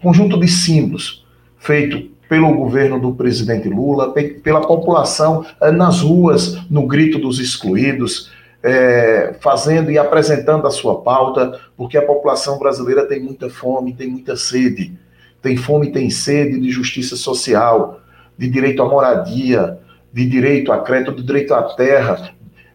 conjunto 0.02 0.40
de 0.40 0.48
símbolos 0.48 1.24
feito 1.58 2.10
pelo 2.28 2.52
governo 2.54 2.98
do 2.98 3.12
presidente 3.12 3.68
Lula, 3.68 4.12
pela 4.42 4.66
população 4.66 5.44
uh, 5.60 5.70
nas 5.70 6.00
ruas, 6.00 6.58
no 6.68 6.86
grito 6.86 7.18
dos 7.18 7.38
excluídos, 7.38 8.32
é, 8.66 9.36
fazendo 9.42 9.90
e 9.90 9.98
apresentando 9.98 10.66
a 10.66 10.70
sua 10.70 11.02
pauta, 11.02 11.60
porque 11.76 11.98
a 11.98 12.02
população 12.02 12.58
brasileira 12.58 13.06
tem 13.06 13.20
muita 13.20 13.50
fome, 13.50 13.92
tem 13.92 14.08
muita 14.08 14.36
sede 14.36 14.96
tem 15.44 15.58
fome, 15.58 15.92
tem 15.92 16.08
sede 16.08 16.58
de 16.58 16.70
justiça 16.70 17.16
social, 17.16 18.00
de 18.36 18.48
direito 18.48 18.82
à 18.82 18.88
moradia, 18.88 19.78
de 20.12 20.26
direito 20.26 20.72
a 20.72 20.80
crédito, 20.80 21.12
de 21.12 21.22
direito 21.22 21.54
à 21.54 21.62
terra, 21.74 22.30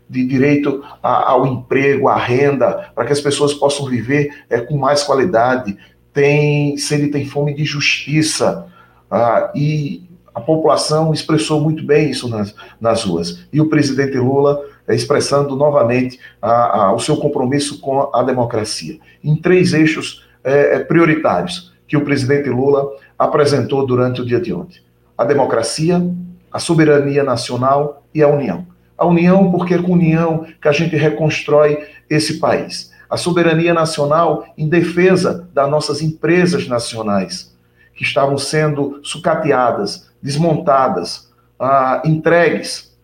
de 0.09 0.25
direito 0.25 0.83
a, 1.03 1.31
ao 1.31 1.45
emprego, 1.45 2.07
à 2.07 2.17
renda, 2.17 2.91
para 2.95 3.05
que 3.05 3.13
as 3.13 3.21
pessoas 3.21 3.53
possam 3.53 3.85
viver 3.85 4.43
é, 4.49 4.59
com 4.59 4.77
mais 4.77 5.03
qualidade. 5.03 5.77
Tem 6.11 6.75
sede, 6.77 7.09
tem 7.09 7.25
fome 7.25 7.53
de 7.53 7.63
justiça. 7.63 8.67
Ah, 9.09 9.51
e 9.55 10.09
a 10.33 10.41
população 10.41 11.13
expressou 11.13 11.61
muito 11.61 11.83
bem 11.83 12.09
isso 12.09 12.27
nas, 12.27 12.55
nas 12.79 13.03
ruas. 13.03 13.48
E 13.53 13.61
o 13.61 13.69
presidente 13.69 14.17
Lula 14.17 14.61
é, 14.87 14.95
expressando 14.95 15.55
novamente 15.55 16.19
a, 16.41 16.85
a, 16.85 16.93
o 16.93 17.00
seu 17.00 17.17
compromisso 17.17 17.79
com 17.79 18.09
a 18.13 18.24
democracia, 18.24 19.00
em 19.24 19.35
três 19.35 19.74
eixos 19.74 20.27
é, 20.43 20.79
prioritários 20.79 21.74
que 21.87 21.98
o 21.98 22.05
presidente 22.05 22.50
Lula 22.50 22.89
apresentou 23.17 23.85
durante 23.85 24.22
o 24.22 24.25
dia 24.25 24.39
de 24.39 24.53
ontem: 24.53 24.79
a 25.20 25.25
democracia, 25.25 26.01
a 26.50 26.60
soberania 26.60 27.25
nacional 27.25 28.05
e 28.16 28.24
a 28.24 28.27
união. 28.29 28.66
A 28.98 29.05
união, 29.05 29.51
porque 29.51 29.74
é 29.74 29.77
com 29.77 29.92
união 29.92 30.48
que 30.62 30.68
a 30.70 30.72
gente 30.72 30.96
reconstrói 30.96 31.86
esse 32.10 32.40
país. 32.40 32.94
A 33.10 33.18
soberania 33.18 33.74
nacional 33.74 34.46
em 34.58 34.70
defesa 34.70 35.46
das 35.53 35.70
nossas 35.70 36.01
empresas 36.01 36.70
nacionais, 36.70 37.53
que 37.94 38.03
estavam 38.03 38.38
sendo 38.38 39.01
sucateadas, 39.03 40.10
desmontadas, 40.24 41.29
ah, 41.60 42.01
entregues. 42.05 42.96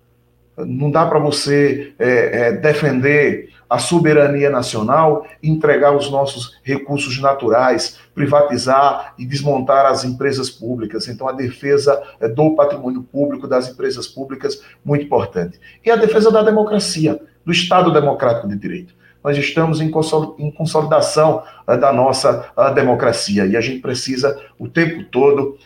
Não 0.57 0.89
dá 0.89 1.05
para 1.05 1.19
você 1.19 1.93
é, 1.99 2.47
é, 2.47 2.51
defender 2.53 3.49
a 3.69 3.79
soberania 3.79 4.49
nacional, 4.49 5.25
entregar 5.41 5.95
os 5.95 6.09
nossos 6.09 6.59
recursos 6.63 7.19
naturais, 7.19 7.99
privatizar 8.13 9.13
e 9.17 9.25
desmontar 9.25 9.85
as 9.85 10.03
empresas 10.03 10.49
públicas. 10.49 11.07
Então, 11.07 11.27
a 11.27 11.33
defesa 11.33 12.01
eh, 12.19 12.27
do 12.27 12.55
patrimônio 12.55 13.03
público, 13.03 13.47
das 13.47 13.69
empresas 13.69 14.07
públicas, 14.07 14.61
muito 14.83 15.05
importante. 15.05 15.59
E 15.83 15.89
a 15.89 15.95
defesa 15.95 16.31
da 16.31 16.41
democracia, 16.41 17.19
do 17.45 17.51
Estado 17.51 17.91
Democrático 17.91 18.47
de 18.47 18.55
Direito. 18.55 18.95
Nós 19.23 19.37
estamos 19.37 19.81
em 19.81 19.89
consolidação 19.89 21.43
eh, 21.67 21.77
da 21.77 21.91
nossa 21.91 22.51
eh, 22.55 22.73
democracia 22.73 23.45
e 23.45 23.57
a 23.57 23.61
gente 23.61 23.79
precisa 23.81 24.39
o 24.57 24.67
tempo 24.67 25.03
todo 25.11 25.57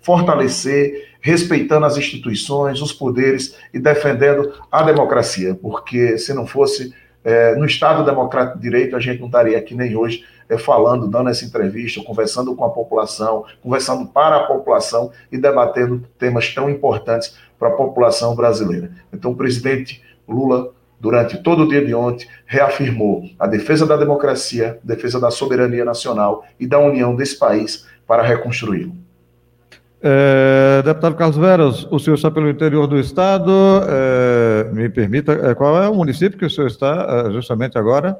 fortalecer, 0.00 1.08
respeitando 1.20 1.84
as 1.84 1.96
instituições, 1.96 2.80
os 2.80 2.92
poderes 2.92 3.56
e 3.72 3.80
defendendo 3.80 4.52
a 4.70 4.84
democracia, 4.84 5.58
porque 5.60 6.16
se 6.18 6.32
não 6.32 6.46
fosse 6.46 6.94
é, 7.24 7.54
no 7.56 7.64
Estado 7.64 8.04
Democrático 8.04 8.58
de 8.58 8.62
Direito, 8.62 8.94
a 8.94 9.00
gente 9.00 9.18
não 9.18 9.26
estaria 9.26 9.56
aqui 9.56 9.74
nem 9.74 9.96
hoje 9.96 10.24
é, 10.48 10.58
falando, 10.58 11.08
dando 11.08 11.30
essa 11.30 11.44
entrevista, 11.44 12.02
conversando 12.04 12.54
com 12.54 12.64
a 12.64 12.70
população, 12.70 13.44
conversando 13.62 14.06
para 14.06 14.36
a 14.36 14.42
população 14.44 15.10
e 15.32 15.38
debatendo 15.38 16.02
temas 16.18 16.52
tão 16.54 16.68
importantes 16.68 17.36
para 17.58 17.68
a 17.68 17.72
população 17.72 18.34
brasileira. 18.36 18.90
Então, 19.12 19.30
o 19.30 19.36
presidente 19.36 20.02
Lula, 20.28 20.70
durante 21.00 21.42
todo 21.42 21.62
o 21.62 21.68
dia 21.68 21.84
de 21.84 21.94
ontem, 21.94 22.28
reafirmou 22.44 23.24
a 23.38 23.46
defesa 23.46 23.86
da 23.86 23.96
democracia, 23.96 24.78
defesa 24.84 25.18
da 25.18 25.30
soberania 25.30 25.84
nacional 25.84 26.44
e 26.60 26.66
da 26.66 26.78
união 26.78 27.16
desse 27.16 27.38
país 27.38 27.86
para 28.06 28.22
reconstruí-lo. 28.22 29.04
É, 30.06 30.82
deputado 30.82 31.14
Carlos 31.14 31.38
Veras, 31.38 31.88
o 31.90 31.98
senhor 31.98 32.16
está 32.16 32.30
pelo 32.30 32.50
interior 32.50 32.86
do 32.86 32.98
estado. 32.98 33.50
É, 33.88 34.43
me 34.74 34.88
permita, 34.88 35.32
é, 35.32 35.54
qual 35.54 35.82
é 35.82 35.88
o 35.88 35.94
município 35.94 36.38
que 36.38 36.44
o 36.44 36.50
senhor 36.50 36.66
está 36.66 37.26
é, 37.28 37.32
justamente 37.32 37.78
agora? 37.78 38.18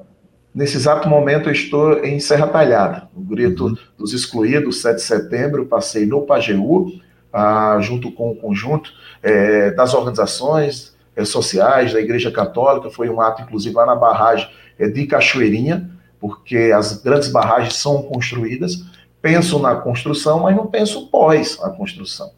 Nesse 0.55 0.77
exato 0.77 1.09
momento, 1.09 1.49
eu 1.49 1.53
estou 1.53 2.05
em 2.05 2.21
Serra 2.21 2.47
Talhada, 2.47 3.09
no 3.15 3.23
grito 3.23 3.67
uhum. 3.67 3.77
dos 3.99 4.13
excluídos, 4.13 4.81
7 4.81 4.97
de 4.97 5.03
setembro. 5.03 5.67
Passei 5.67 6.07
no 6.07 6.23
Pajeú, 6.23 6.93
ah, 7.33 7.79
junto 7.81 8.13
com 8.13 8.31
o 8.31 8.37
conjunto 8.37 8.91
é, 9.23 9.73
das 9.73 9.95
organizações 9.95 10.95
sociais 11.25 11.93
da 11.93 12.01
Igreja 12.01 12.31
Católica. 12.31 12.89
Foi 12.89 13.09
um 13.09 13.21
ato, 13.21 13.43
inclusive, 13.43 13.75
lá 13.75 13.85
na 13.85 13.97
barragem 13.97 14.49
de 14.79 15.07
Cachoeirinha, 15.07 15.91
porque 16.21 16.73
as 16.75 17.03
grandes 17.03 17.29
barragens 17.29 17.75
são 17.75 18.03
construídas 18.03 18.81
penso 19.25 19.59
na 19.59 19.75
construção, 19.77 20.41
mas 20.41 20.55
não 20.55 20.67
penso 20.67 21.07
pós 21.07 21.59
a 21.63 21.71
construção. 21.71 22.31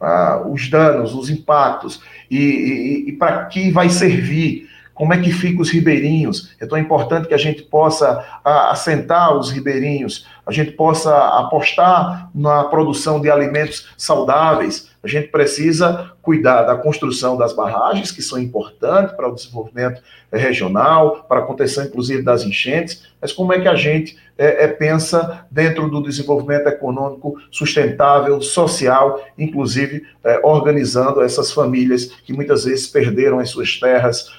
Ah, 0.00 0.42
os 0.48 0.68
danos, 0.70 1.14
os 1.14 1.28
impactos, 1.28 2.00
e, 2.30 2.38
e, 2.38 3.08
e 3.08 3.12
para 3.12 3.46
que 3.46 3.70
vai 3.70 3.88
servir, 3.88 4.68
como 4.94 5.14
é 5.14 5.18
que 5.18 5.32
ficam 5.32 5.60
os 5.62 5.70
ribeirinhos. 5.70 6.54
É 6.60 6.66
tão 6.66 6.76
importante 6.76 7.28
que 7.28 7.34
a 7.34 7.38
gente 7.38 7.62
possa 7.62 8.24
a, 8.44 8.72
assentar 8.72 9.36
os 9.36 9.50
ribeirinhos 9.50 10.26
a 10.48 10.52
gente 10.52 10.72
possa 10.72 11.14
apostar 11.38 12.30
na 12.34 12.64
produção 12.64 13.20
de 13.20 13.30
alimentos 13.30 13.90
saudáveis, 13.98 14.88
a 15.04 15.06
gente 15.06 15.28
precisa 15.28 16.12
cuidar 16.22 16.62
da 16.62 16.74
construção 16.74 17.36
das 17.36 17.52
barragens, 17.52 18.10
que 18.10 18.22
são 18.22 18.38
importantes 18.38 19.14
para 19.14 19.28
o 19.28 19.34
desenvolvimento 19.34 20.00
regional, 20.32 21.26
para 21.28 21.40
a 21.40 21.42
contenção, 21.42 21.84
inclusive, 21.84 22.22
das 22.22 22.44
enchentes, 22.44 23.06
mas 23.20 23.30
como 23.30 23.52
é 23.52 23.60
que 23.60 23.68
a 23.68 23.74
gente 23.74 24.16
é, 24.38 24.64
é, 24.64 24.68
pensa 24.68 25.46
dentro 25.50 25.90
do 25.90 26.02
desenvolvimento 26.02 26.66
econômico 26.66 27.38
sustentável, 27.50 28.40
social, 28.40 29.22
inclusive 29.36 30.02
é, 30.24 30.40
organizando 30.42 31.20
essas 31.20 31.52
famílias 31.52 32.06
que 32.06 32.32
muitas 32.32 32.64
vezes 32.64 32.86
perderam 32.86 33.38
as 33.38 33.50
suas 33.50 33.78
terras 33.78 34.32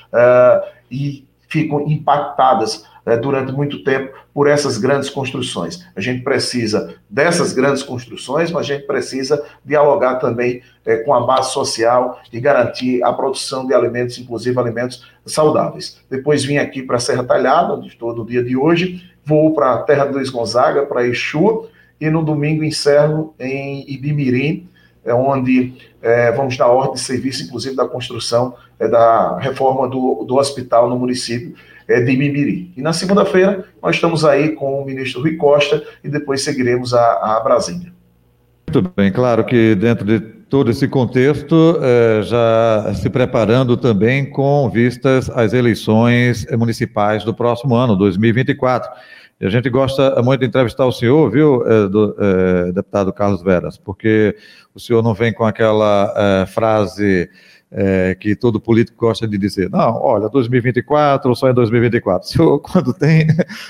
e 0.89 1.27
ficam 1.47 1.81
impactadas 1.81 2.83
é, 3.09 3.17
durante 3.17 3.51
muito 3.51 3.83
tempo 3.83 4.13
por 4.31 4.47
essas 4.47 4.77
grandes 4.77 5.09
construções. 5.09 5.83
A 5.95 5.99
gente 5.99 6.23
precisa 6.23 6.95
dessas 7.09 7.53
grandes 7.53 7.81
construções, 7.81 8.51
mas 8.51 8.65
a 8.65 8.73
gente 8.75 8.85
precisa 8.85 9.43
dialogar 9.65 10.15
também 10.15 10.61
é, 10.85 10.97
com 10.97 11.13
a 11.13 11.25
base 11.25 11.51
social 11.51 12.19
e 12.31 12.39
garantir 12.39 13.03
a 13.03 13.11
produção 13.11 13.65
de 13.65 13.73
alimentos, 13.73 14.17
inclusive 14.19 14.57
alimentos 14.59 15.05
saudáveis. 15.25 15.99
Depois 16.09 16.43
vim 16.43 16.57
aqui 16.57 16.83
para 16.83 16.99
Serra 16.99 17.23
Talhada, 17.23 17.73
onde 17.73 17.87
estou 17.87 18.15
no 18.15 18.25
dia 18.25 18.43
de 18.43 18.55
hoje, 18.55 19.03
vou 19.25 19.53
para 19.53 19.73
a 19.73 19.77
Terra 19.79 20.05
do 20.05 20.13
Luiz 20.13 20.29
Gonzaga, 20.29 20.85
para 20.85 21.05
Exu, 21.07 21.67
e 21.99 22.09
no 22.09 22.23
domingo 22.23 22.63
encerro 22.63 23.33
em 23.39 23.83
Ibimirim, 23.91 24.69
é 25.03 25.13
onde 25.13 25.73
é, 26.01 26.31
vamos 26.31 26.55
dar 26.55 26.67
ordem 26.67 26.93
de 26.93 27.01
serviço, 27.01 27.43
inclusive 27.43 27.75
da 27.75 27.87
construção 27.87 28.55
é, 28.77 28.87
da 28.87 29.37
reforma 29.39 29.87
do, 29.87 30.23
do 30.23 30.35
hospital 30.35 30.89
no 30.89 30.97
município 30.97 31.55
é, 31.89 31.99
de 32.01 32.11
Ibimirim. 32.11 32.71
E 32.77 32.81
na 32.81 32.93
segunda-feira 32.93 33.65
nós 33.81 33.95
estamos 33.95 34.23
aí 34.23 34.49
com 34.49 34.81
o 34.81 34.85
ministro 34.85 35.21
Rui 35.21 35.35
Costa 35.35 35.83
e 36.03 36.07
depois 36.07 36.43
seguiremos 36.43 36.93
a, 36.93 37.37
a 37.37 37.39
Brasília. 37.39 37.91
Muito 38.67 38.93
bem, 38.95 39.11
claro 39.11 39.43
que 39.43 39.73
dentro 39.73 40.05
de 40.05 40.19
todo 40.19 40.69
esse 40.71 40.87
contexto, 40.87 41.79
é, 41.81 42.21
já 42.23 42.93
se 42.95 43.09
preparando 43.09 43.77
também 43.77 44.29
com 44.29 44.69
vistas 44.69 45.29
às 45.29 45.53
eleições 45.53 46.45
municipais 46.57 47.23
do 47.23 47.33
próximo 47.33 47.75
ano, 47.75 47.95
2024. 47.95 48.89
E 49.41 49.45
a 49.45 49.49
gente 49.49 49.69
gosta 49.69 50.21
muito 50.21 50.41
de 50.41 50.47
entrevistar 50.47 50.85
o 50.85 50.91
senhor, 50.91 51.31
viu, 51.31 51.65
é, 51.65 51.87
do, 51.87 52.15
é, 52.19 52.71
deputado 52.71 53.13
Carlos 53.13 53.41
Veras, 53.41 53.77
porque 53.77 54.35
o 54.75 54.79
senhor 54.79 55.01
não 55.01 55.13
vem 55.13 55.31
com 55.31 55.45
aquela 55.45 56.45
frase 56.47 57.29
é, 57.71 58.15
que 58.15 58.35
todo 58.35 58.59
político 58.59 58.97
gosta 58.97 59.27
de 59.27 59.37
dizer. 59.37 59.69
Não, 59.69 59.95
olha, 60.01 60.27
2024, 60.29 61.35
só 61.35 61.49
em 61.49 61.53
2024. 61.53 62.27
O 62.27 62.31
senhor, 62.31 62.59
quando 62.59 62.93
tem 62.93 63.27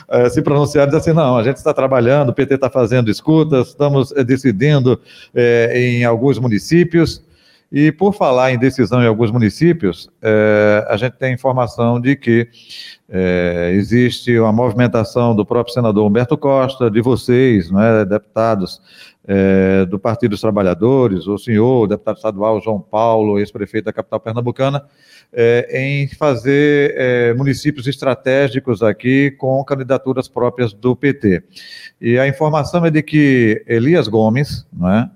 é, 0.09 0.29
se 0.29 0.41
pronunciar, 0.41 0.87
diz 0.87 0.95
assim, 0.95 1.13
não, 1.13 1.37
a 1.37 1.43
gente 1.43 1.57
está 1.57 1.73
trabalhando, 1.73 2.29
o 2.29 2.33
PT 2.33 2.55
está 2.55 2.69
fazendo 2.69 3.09
escutas, 3.11 3.69
estamos 3.69 4.11
é, 4.13 4.23
decidindo 4.23 4.99
é, 5.33 5.73
em 5.75 6.03
alguns 6.03 6.39
municípios, 6.39 7.23
e 7.71 7.91
por 7.91 8.13
falar 8.13 8.51
em 8.51 8.57
decisão 8.57 9.01
em 9.03 9.07
alguns 9.07 9.31
municípios, 9.31 10.09
é, 10.21 10.85
a 10.89 10.97
gente 10.97 11.13
tem 11.13 11.33
informação 11.33 12.01
de 12.01 12.15
que 12.15 12.47
é, 13.11 13.71
existe 13.73 14.37
uma 14.37 14.51
movimentação 14.51 15.35
do 15.35 15.45
próprio 15.45 15.73
senador 15.73 16.05
Humberto 16.05 16.37
Costa, 16.37 16.91
de 16.91 17.01
vocês, 17.01 17.71
é, 17.71 18.05
deputados 18.05 18.79
é, 19.27 19.85
do 19.85 19.99
Partido 19.99 20.31
dos 20.31 20.41
Trabalhadores, 20.41 21.27
o 21.27 21.37
senhor, 21.37 21.83
o 21.83 21.87
deputado 21.87 22.17
estadual 22.17 22.61
João 22.61 22.79
Paulo, 22.79 23.39
ex-prefeito 23.39 23.85
da 23.85 23.93
capital 23.93 24.19
pernambucana, 24.19 24.83
é, 25.33 25.83
em 25.83 26.07
fazer 26.07 26.93
é, 26.95 27.33
municípios 27.33 27.87
estratégicos 27.87 28.81
aqui 28.81 29.31
com 29.31 29.63
candidaturas 29.63 30.27
próprias 30.27 30.73
do 30.73 30.95
PT. 30.95 31.43
E 32.01 32.17
a 32.17 32.27
informação 32.27 32.85
é 32.85 32.91
de 32.91 33.01
que 33.01 33.63
Elias 33.67 34.07
Gomes, 34.07 34.67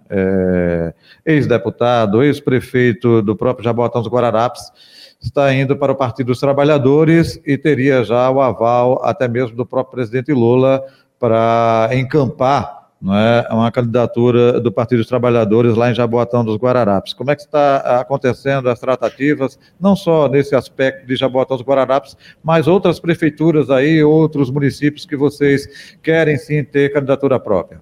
é, 0.09 0.93
ex-deputado, 1.25 2.23
ex-prefeito 2.23 3.21
do 3.21 3.35
próprio 3.35 3.63
Jaboatão 3.63 4.01
dos 4.01 4.11
Guararapes, 4.11 4.71
está 5.23 5.53
indo 5.53 5.75
para 5.75 5.91
o 5.91 5.95
Partido 5.95 6.27
dos 6.27 6.39
Trabalhadores 6.39 7.39
e 7.45 7.57
teria 7.57 8.03
já 8.03 8.29
o 8.29 8.41
aval 8.41 9.01
até 9.03 9.27
mesmo 9.27 9.55
do 9.55 9.65
próprio 9.65 9.95
presidente 9.95 10.31
Lula 10.33 10.83
para 11.19 11.89
encampar 11.93 12.83
não 13.03 13.13
é, 13.13 13.45
uma 13.51 13.69
candidatura 13.69 14.61
do 14.61 14.71
Partido 14.71 14.99
dos 14.99 15.07
Trabalhadores 15.07 15.75
lá 15.75 15.91
em 15.91 15.93
Jaboatão 15.93 16.45
dos 16.45 16.55
Guararapes. 16.55 17.13
Como 17.13 17.29
é 17.31 17.35
que 17.35 17.41
está 17.41 17.99
acontecendo 17.99 18.69
as 18.69 18.79
tratativas, 18.79 19.59
não 19.77 19.93
só 19.93 20.29
nesse 20.29 20.55
aspecto 20.55 21.05
de 21.05 21.17
Jaboatão 21.17 21.57
dos 21.57 21.65
Guararapes, 21.65 22.15
mas 22.41 22.65
outras 22.65 23.01
prefeituras 23.01 23.69
aí, 23.69 24.01
outros 24.01 24.49
municípios 24.49 25.05
que 25.05 25.17
vocês 25.17 25.97
querem 26.01 26.37
sim 26.37 26.63
ter 26.63 26.93
candidatura 26.93 27.37
própria? 27.41 27.81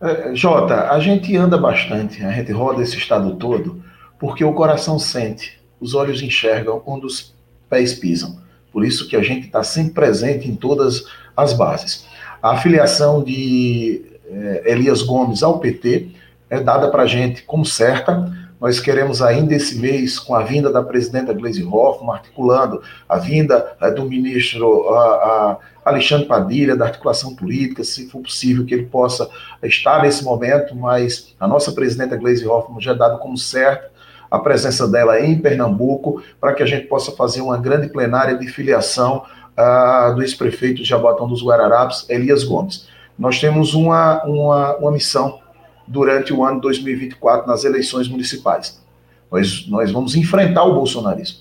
É, 0.00 0.34
Jota, 0.34 0.90
a 0.90 0.98
gente 0.98 1.36
anda 1.36 1.58
bastante, 1.58 2.24
a 2.24 2.32
gente 2.32 2.50
roda 2.52 2.82
esse 2.82 2.96
estado 2.96 3.36
todo, 3.36 3.82
porque 4.18 4.42
o 4.42 4.54
coração 4.54 4.98
sente, 4.98 5.59
os 5.80 5.94
olhos 5.94 6.22
enxergam 6.22 6.82
onde 6.86 7.06
os 7.06 7.34
pés 7.68 7.94
pisam. 7.94 8.38
Por 8.72 8.84
isso 8.84 9.08
que 9.08 9.16
a 9.16 9.22
gente 9.22 9.46
está 9.46 9.62
sempre 9.62 9.94
presente 9.94 10.48
em 10.48 10.54
todas 10.54 11.06
as 11.36 11.52
bases. 11.52 12.06
A 12.42 12.52
afiliação 12.52 13.22
de 13.22 14.02
eh, 14.26 14.62
Elias 14.66 15.02
Gomes 15.02 15.42
ao 15.42 15.58
PT 15.58 16.08
é 16.48 16.60
dada 16.60 16.88
para 16.88 17.04
a 17.04 17.06
gente 17.06 17.42
como 17.42 17.64
certa. 17.64 18.32
Nós 18.60 18.78
queremos 18.78 19.22
ainda 19.22 19.54
esse 19.54 19.78
mês, 19.78 20.18
com 20.18 20.34
a 20.34 20.42
vinda 20.42 20.70
da 20.70 20.82
presidenta 20.82 21.32
Gleisi 21.32 21.64
Hoffmann, 21.64 22.14
articulando 22.14 22.82
a 23.08 23.18
vinda 23.18 23.76
eh, 23.80 23.90
do 23.90 24.04
ministro 24.04 24.88
a, 24.90 25.00
a 25.02 25.58
Alexandre 25.90 26.26
Padilha, 26.26 26.76
da 26.76 26.86
articulação 26.86 27.34
política, 27.34 27.82
se 27.82 28.08
for 28.08 28.20
possível 28.20 28.64
que 28.64 28.74
ele 28.74 28.86
possa 28.86 29.28
estar 29.62 30.02
nesse 30.02 30.22
momento, 30.22 30.76
mas 30.76 31.34
a 31.40 31.48
nossa 31.48 31.72
presidenta 31.72 32.16
Gleisi 32.16 32.46
Hoffmann 32.46 32.80
já 32.80 32.92
é 32.92 32.96
dado 32.96 33.18
como 33.18 33.36
certa 33.36 33.90
a 34.30 34.38
presença 34.38 34.86
dela 34.86 35.20
em 35.20 35.38
Pernambuco, 35.38 36.22
para 36.40 36.54
que 36.54 36.62
a 36.62 36.66
gente 36.66 36.86
possa 36.86 37.10
fazer 37.12 37.40
uma 37.40 37.58
grande 37.58 37.88
plenária 37.88 38.38
de 38.38 38.46
filiação 38.46 39.24
uh, 39.58 40.14
do 40.14 40.22
ex-prefeito 40.22 40.82
de 40.82 40.84
Jabotão 40.84 41.26
dos 41.26 41.42
Guararapes, 41.42 42.08
Elias 42.08 42.44
Gomes. 42.44 42.86
Nós 43.18 43.40
temos 43.40 43.74
uma, 43.74 44.22
uma, 44.24 44.76
uma 44.76 44.92
missão 44.92 45.40
durante 45.86 46.32
o 46.32 46.44
ano 46.44 46.60
2024 46.60 47.46
nas 47.46 47.64
eleições 47.64 48.08
municipais. 48.08 48.80
Nós, 49.30 49.66
nós 49.68 49.90
vamos 49.90 50.14
enfrentar 50.14 50.64
o 50.64 50.74
bolsonarismo. 50.74 51.40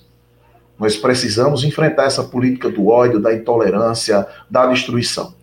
Nós 0.77 0.97
precisamos 0.97 1.63
enfrentar 1.63 2.05
essa 2.05 2.23
política 2.23 2.69
do 2.69 2.87
ódio, 2.87 3.19
da 3.19 3.33
intolerância, 3.33 4.25
da 4.49 4.65
destruição. 4.65 5.33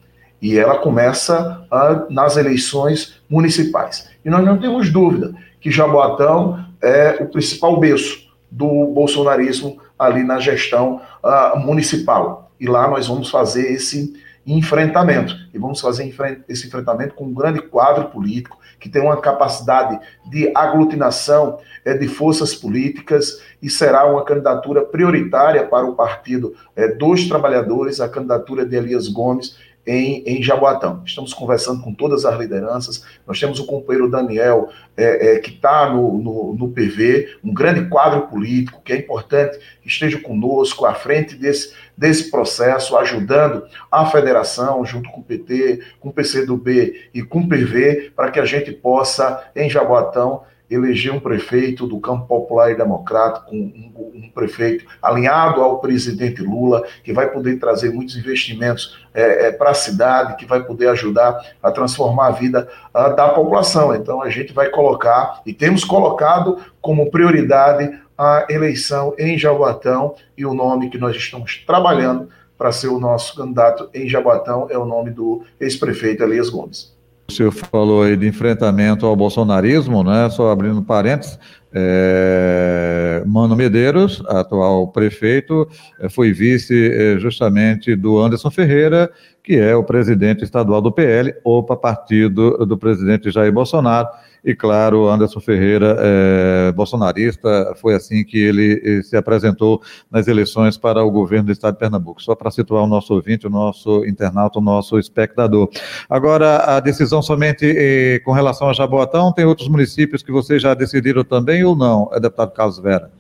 E 0.40 0.58
ela 0.58 0.78
começa 0.78 1.66
uh, 1.70 2.12
nas 2.12 2.36
eleições 2.36 3.20
municipais. 3.28 4.08
E 4.24 4.30
nós 4.30 4.44
não 4.44 4.58
temos 4.58 4.90
dúvida 4.90 5.34
que 5.60 5.70
Jaboatão 5.70 6.65
é 6.86 7.22
o 7.22 7.26
principal 7.26 7.78
berço 7.78 8.26
do 8.50 8.86
bolsonarismo 8.86 9.78
ali 9.98 10.22
na 10.22 10.38
gestão 10.38 11.00
uh, 11.22 11.58
municipal. 11.58 12.52
E 12.60 12.66
lá 12.66 12.88
nós 12.88 13.06
vamos 13.06 13.28
fazer 13.28 13.72
esse 13.72 14.14
enfrentamento. 14.46 15.34
E 15.52 15.58
vamos 15.58 15.80
fazer 15.80 16.08
esse 16.48 16.66
enfrentamento 16.66 17.14
com 17.14 17.24
um 17.24 17.34
grande 17.34 17.60
quadro 17.60 18.06
político, 18.06 18.58
que 18.78 18.88
tem 18.88 19.02
uma 19.02 19.16
capacidade 19.16 19.98
de 20.30 20.52
aglutinação 20.54 21.58
é, 21.84 21.94
de 21.94 22.06
forças 22.06 22.54
políticas 22.54 23.42
e 23.60 23.68
será 23.68 24.06
uma 24.06 24.24
candidatura 24.24 24.84
prioritária 24.84 25.66
para 25.66 25.86
o 25.86 25.96
Partido 25.96 26.54
é, 26.76 26.88
dos 26.88 27.26
Trabalhadores, 27.26 28.00
a 28.00 28.08
candidatura 28.08 28.64
de 28.64 28.76
Elias 28.76 29.08
Gomes 29.08 29.56
em, 29.86 30.22
em 30.26 30.42
Jaboatão. 30.42 31.02
Estamos 31.04 31.32
conversando 31.32 31.80
com 31.82 31.94
todas 31.94 32.24
as 32.24 32.36
lideranças. 32.38 33.04
Nós 33.26 33.38
temos 33.38 33.60
o 33.60 33.66
companheiro 33.66 34.10
Daniel, 34.10 34.68
é, 34.96 35.34
é, 35.34 35.38
que 35.38 35.50
está 35.50 35.88
no, 35.90 36.18
no, 36.18 36.54
no, 36.54 36.68
PV, 36.70 37.36
um 37.44 37.54
grande 37.54 37.88
quadro 37.88 38.22
político, 38.22 38.82
que 38.84 38.92
é 38.92 38.96
importante 38.96 39.58
que 39.80 39.88
esteja 39.88 40.18
conosco 40.18 40.84
à 40.84 40.94
frente 40.94 41.36
desse, 41.36 41.72
desse 41.96 42.30
processo, 42.30 42.96
ajudando 42.96 43.64
a 43.90 44.06
federação, 44.06 44.84
junto 44.84 45.08
com 45.10 45.20
o 45.20 45.24
PT, 45.24 45.80
com 46.00 46.08
o 46.08 46.12
PCdoB 46.12 47.10
e 47.14 47.22
com 47.22 47.40
o 47.40 47.48
PV, 47.48 48.12
para 48.16 48.30
que 48.30 48.40
a 48.40 48.44
gente 48.44 48.72
possa, 48.72 49.44
em 49.54 49.70
Jaboatão, 49.70 50.42
eleger 50.70 51.12
um 51.12 51.20
prefeito 51.20 51.86
do 51.86 52.00
campo 52.00 52.26
popular 52.26 52.70
e 52.70 52.76
democrático, 52.76 53.54
um, 53.54 53.92
um, 53.96 54.30
prefeito 54.34 54.84
alinhado 55.00 55.62
ao 55.62 55.78
presidente 55.78 56.42
Lula, 56.42 56.84
que 57.02 57.12
vai 57.12 57.30
poder 57.30 57.58
trazer 57.58 57.92
muitos 57.92 58.16
investimentos 58.16 58.98
é, 59.14 59.46
é, 59.46 59.52
para 59.52 59.70
a 59.70 59.74
cidade, 59.74 60.36
que 60.36 60.44
vai 60.44 60.62
poder 60.62 60.88
ajudar 60.88 61.40
a 61.62 61.70
transformar 61.70 62.28
a 62.28 62.32
vida 62.32 62.68
a, 62.92 63.08
da 63.08 63.28
população. 63.28 63.94
Então 63.94 64.20
a 64.20 64.28
gente 64.28 64.52
vai 64.52 64.68
colocar, 64.68 65.40
e 65.46 65.52
temos 65.52 65.84
colocado 65.84 66.58
como 66.80 67.10
prioridade 67.10 67.98
a 68.18 68.46
eleição 68.48 69.14
em 69.18 69.38
Jaboatão, 69.38 70.14
e 70.36 70.44
o 70.44 70.54
nome 70.54 70.90
que 70.90 70.98
nós 70.98 71.14
estamos 71.16 71.62
trabalhando 71.66 72.28
para 72.58 72.72
ser 72.72 72.88
o 72.88 72.98
nosso 72.98 73.36
candidato 73.36 73.88
em 73.92 74.08
Jaboatão 74.08 74.66
é 74.70 74.78
o 74.78 74.86
nome 74.86 75.10
do 75.10 75.44
ex-prefeito 75.60 76.22
Elias 76.22 76.48
Gomes. 76.48 76.95
O 77.28 77.32
senhor 77.32 77.50
falou 77.50 78.02
aí 78.04 78.16
de 78.16 78.26
enfrentamento 78.26 79.04
ao 79.04 79.16
bolsonarismo, 79.16 80.04
né? 80.04 80.30
Só 80.30 80.50
abrindo 80.50 80.80
parênteses, 80.82 81.38
é, 81.72 83.22
Mano 83.26 83.56
Medeiros, 83.56 84.22
atual 84.28 84.88
prefeito, 84.88 85.68
é, 85.98 86.08
foi 86.08 86.32
vice 86.32 86.90
é, 86.90 87.18
justamente 87.18 87.96
do 87.96 88.18
Anderson 88.18 88.50
Ferreira, 88.50 89.10
que 89.42 89.56
é 89.56 89.74
o 89.74 89.84
presidente 89.84 90.44
estadual 90.44 90.80
do 90.80 90.92
PL, 90.92 91.34
OPA, 91.44 91.76
partido 91.76 92.64
do 92.64 92.78
presidente 92.78 93.30
Jair 93.30 93.52
Bolsonaro. 93.52 94.08
E, 94.46 94.54
claro, 94.54 95.08
Anderson 95.08 95.40
Ferreira, 95.40 95.96
é, 95.98 96.70
bolsonarista, 96.70 97.74
foi 97.80 97.96
assim 97.96 98.22
que 98.22 98.38
ele 98.38 98.80
eh, 98.84 99.02
se 99.02 99.16
apresentou 99.16 99.82
nas 100.08 100.28
eleições 100.28 100.78
para 100.78 101.02
o 101.02 101.10
governo 101.10 101.46
do 101.46 101.52
estado 101.52 101.74
de 101.74 101.80
Pernambuco. 101.80 102.22
Só 102.22 102.32
para 102.36 102.48
situar 102.52 102.84
o 102.84 102.86
nosso 102.86 103.12
ouvinte, 103.12 103.44
o 103.44 103.50
nosso 103.50 104.06
internauta, 104.06 104.60
o 104.60 104.62
nosso 104.62 105.00
espectador. 105.00 105.68
Agora, 106.08 106.76
a 106.76 106.78
decisão 106.78 107.20
somente 107.20 107.66
eh, 107.66 108.20
com 108.24 108.30
relação 108.30 108.70
a 108.70 108.72
Jaboatão, 108.72 109.32
tem 109.32 109.44
outros 109.44 109.66
municípios 109.66 110.22
que 110.22 110.30
vocês 110.30 110.62
já 110.62 110.74
decidiram 110.74 111.24
também 111.24 111.64
ou 111.64 111.74
não, 111.74 112.08
é 112.12 112.20
deputado 112.20 112.52
Carlos 112.52 112.78
Vera? 112.78 113.10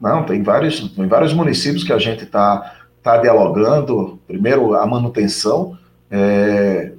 Não, 0.00 0.24
tem 0.24 0.42
vários, 0.42 0.80
tem 0.80 1.06
vários 1.06 1.34
municípios 1.34 1.84
que 1.84 1.92
a 1.92 1.98
gente 1.98 2.24
está 2.24 2.74
tá 3.02 3.18
dialogando. 3.18 4.18
Primeiro, 4.26 4.74
a 4.74 4.86
manutenção 4.86 5.76
é, 6.10 6.92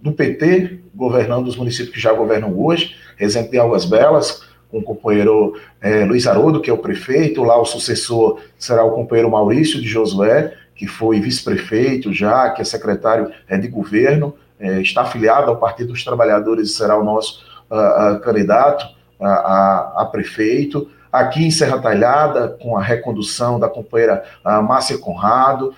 do 0.00 0.12
PT, 0.12 0.81
governando 1.02 1.48
os 1.48 1.56
municípios 1.56 1.92
que 1.92 2.00
já 2.00 2.12
governam 2.12 2.56
hoje, 2.56 2.94
exemplo 3.18 3.50
de 3.50 3.58
Águas 3.58 3.84
Belas, 3.84 4.44
com 4.70 4.78
o 4.78 4.82
companheiro 4.82 5.54
é, 5.80 6.04
Luiz 6.04 6.26
Haroldo, 6.28 6.60
que 6.60 6.70
é 6.70 6.72
o 6.72 6.78
prefeito, 6.78 7.42
lá 7.42 7.60
o 7.60 7.64
sucessor 7.64 8.40
será 8.56 8.84
o 8.84 8.92
companheiro 8.92 9.30
Maurício 9.30 9.80
de 9.80 9.88
Josué, 9.88 10.54
que 10.76 10.86
foi 10.86 11.20
vice-prefeito 11.20 12.12
já, 12.12 12.50
que 12.50 12.62
é 12.62 12.64
secretário 12.64 13.30
é, 13.48 13.58
de 13.58 13.66
governo, 13.66 14.34
é, 14.60 14.80
está 14.80 15.02
afiliado 15.02 15.50
ao 15.50 15.56
Partido 15.56 15.92
dos 15.92 16.04
Trabalhadores 16.04 16.70
e 16.70 16.72
será 16.72 16.96
o 16.96 17.02
nosso 17.02 17.44
uh, 17.68 18.14
uh, 18.14 18.20
candidato 18.20 18.86
a, 19.20 19.28
a, 19.28 20.02
a, 20.02 20.06
prefeito. 20.06 20.88
Aqui 21.12 21.44
em 21.44 21.50
Serra 21.50 21.78
Talhada, 21.80 22.56
com 22.62 22.76
a 22.76 22.82
recondução 22.82 23.58
da 23.58 23.68
companheira 23.68 24.22
uh, 24.44 24.62
Márcia 24.62 24.96
Conrado, 24.98 25.74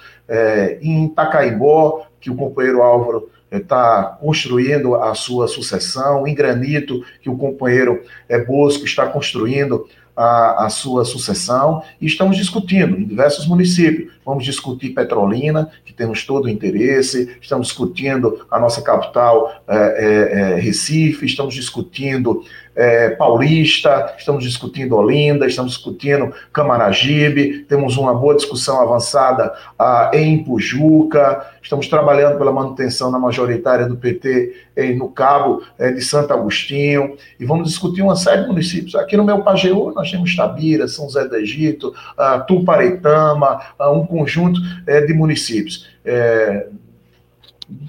em 0.80 1.06
Itacaimbó, 1.06 2.06
que 2.20 2.30
o 2.30 2.36
companheiro 2.36 2.82
Álvaro 2.82 3.28
está 3.58 4.18
construindo 4.20 4.94
a 4.94 5.14
sua 5.14 5.48
sucessão, 5.48 6.26
em 6.26 6.34
Granito, 6.34 7.04
que 7.20 7.30
o 7.30 7.36
companheiro 7.36 8.02
é, 8.28 8.38
Bosco 8.38 8.84
está 8.84 9.06
construindo 9.06 9.86
a, 10.16 10.66
a, 10.66 10.68
sua 10.70 11.04
sucessão, 11.04 11.82
e 12.00 12.06
estamos 12.06 12.36
discutindo 12.36 12.96
em 12.96 13.04
diversos 13.04 13.46
municípios. 13.46 14.12
Vamos 14.24 14.44
discutir 14.44 14.90
Petrolina, 14.90 15.70
que 15.84 15.92
temos 15.92 16.24
todo 16.24 16.44
o 16.44 16.48
interesse, 16.48 17.36
estamos 17.40 17.68
discutindo 17.68 18.46
a 18.50 18.58
nossa 18.60 18.80
capital, 18.80 19.62
é, 19.66 20.52
é 20.52 20.54
Recife, 20.54 21.26
estamos 21.26 21.54
discutindo 21.54 22.44
é, 22.74 23.10
Paulista, 23.10 24.14
estamos 24.18 24.44
discutindo 24.44 24.96
Olinda, 24.96 25.46
estamos 25.46 25.72
discutindo 25.72 26.32
Camaragibe, 26.52 27.64
temos 27.68 27.96
uma 27.96 28.14
boa 28.14 28.34
discussão 28.34 28.80
avançada 28.80 29.54
ah, 29.78 30.10
em 30.12 30.42
Pujuca, 30.42 31.46
estamos 31.62 31.86
trabalhando 31.88 32.36
pela 32.38 32.52
manutenção 32.52 33.10
na 33.10 33.18
majoritária 33.18 33.86
do 33.86 33.96
PT 33.96 34.54
em, 34.76 34.96
no 34.96 35.08
Cabo 35.08 35.62
é, 35.78 35.92
de 35.92 36.02
Santo 36.02 36.32
Agostinho, 36.32 37.16
e 37.38 37.44
vamos 37.44 37.68
discutir 37.68 38.02
uma 38.02 38.16
série 38.16 38.42
de 38.42 38.48
municípios. 38.48 38.94
Aqui 38.94 39.16
no 39.16 39.24
meu 39.24 39.42
Pajeú 39.42 39.92
nós 39.94 40.10
temos 40.10 40.34
Tabira, 40.34 40.88
São 40.88 41.04
José 41.04 41.26
do 41.26 41.36
Egito, 41.36 41.94
ah, 42.18 42.40
Tuparetama, 42.40 43.60
ah, 43.78 43.90
um 43.90 44.06
conjunto 44.06 44.60
é, 44.86 45.00
de 45.00 45.14
municípios. 45.14 45.88
É, 46.04 46.66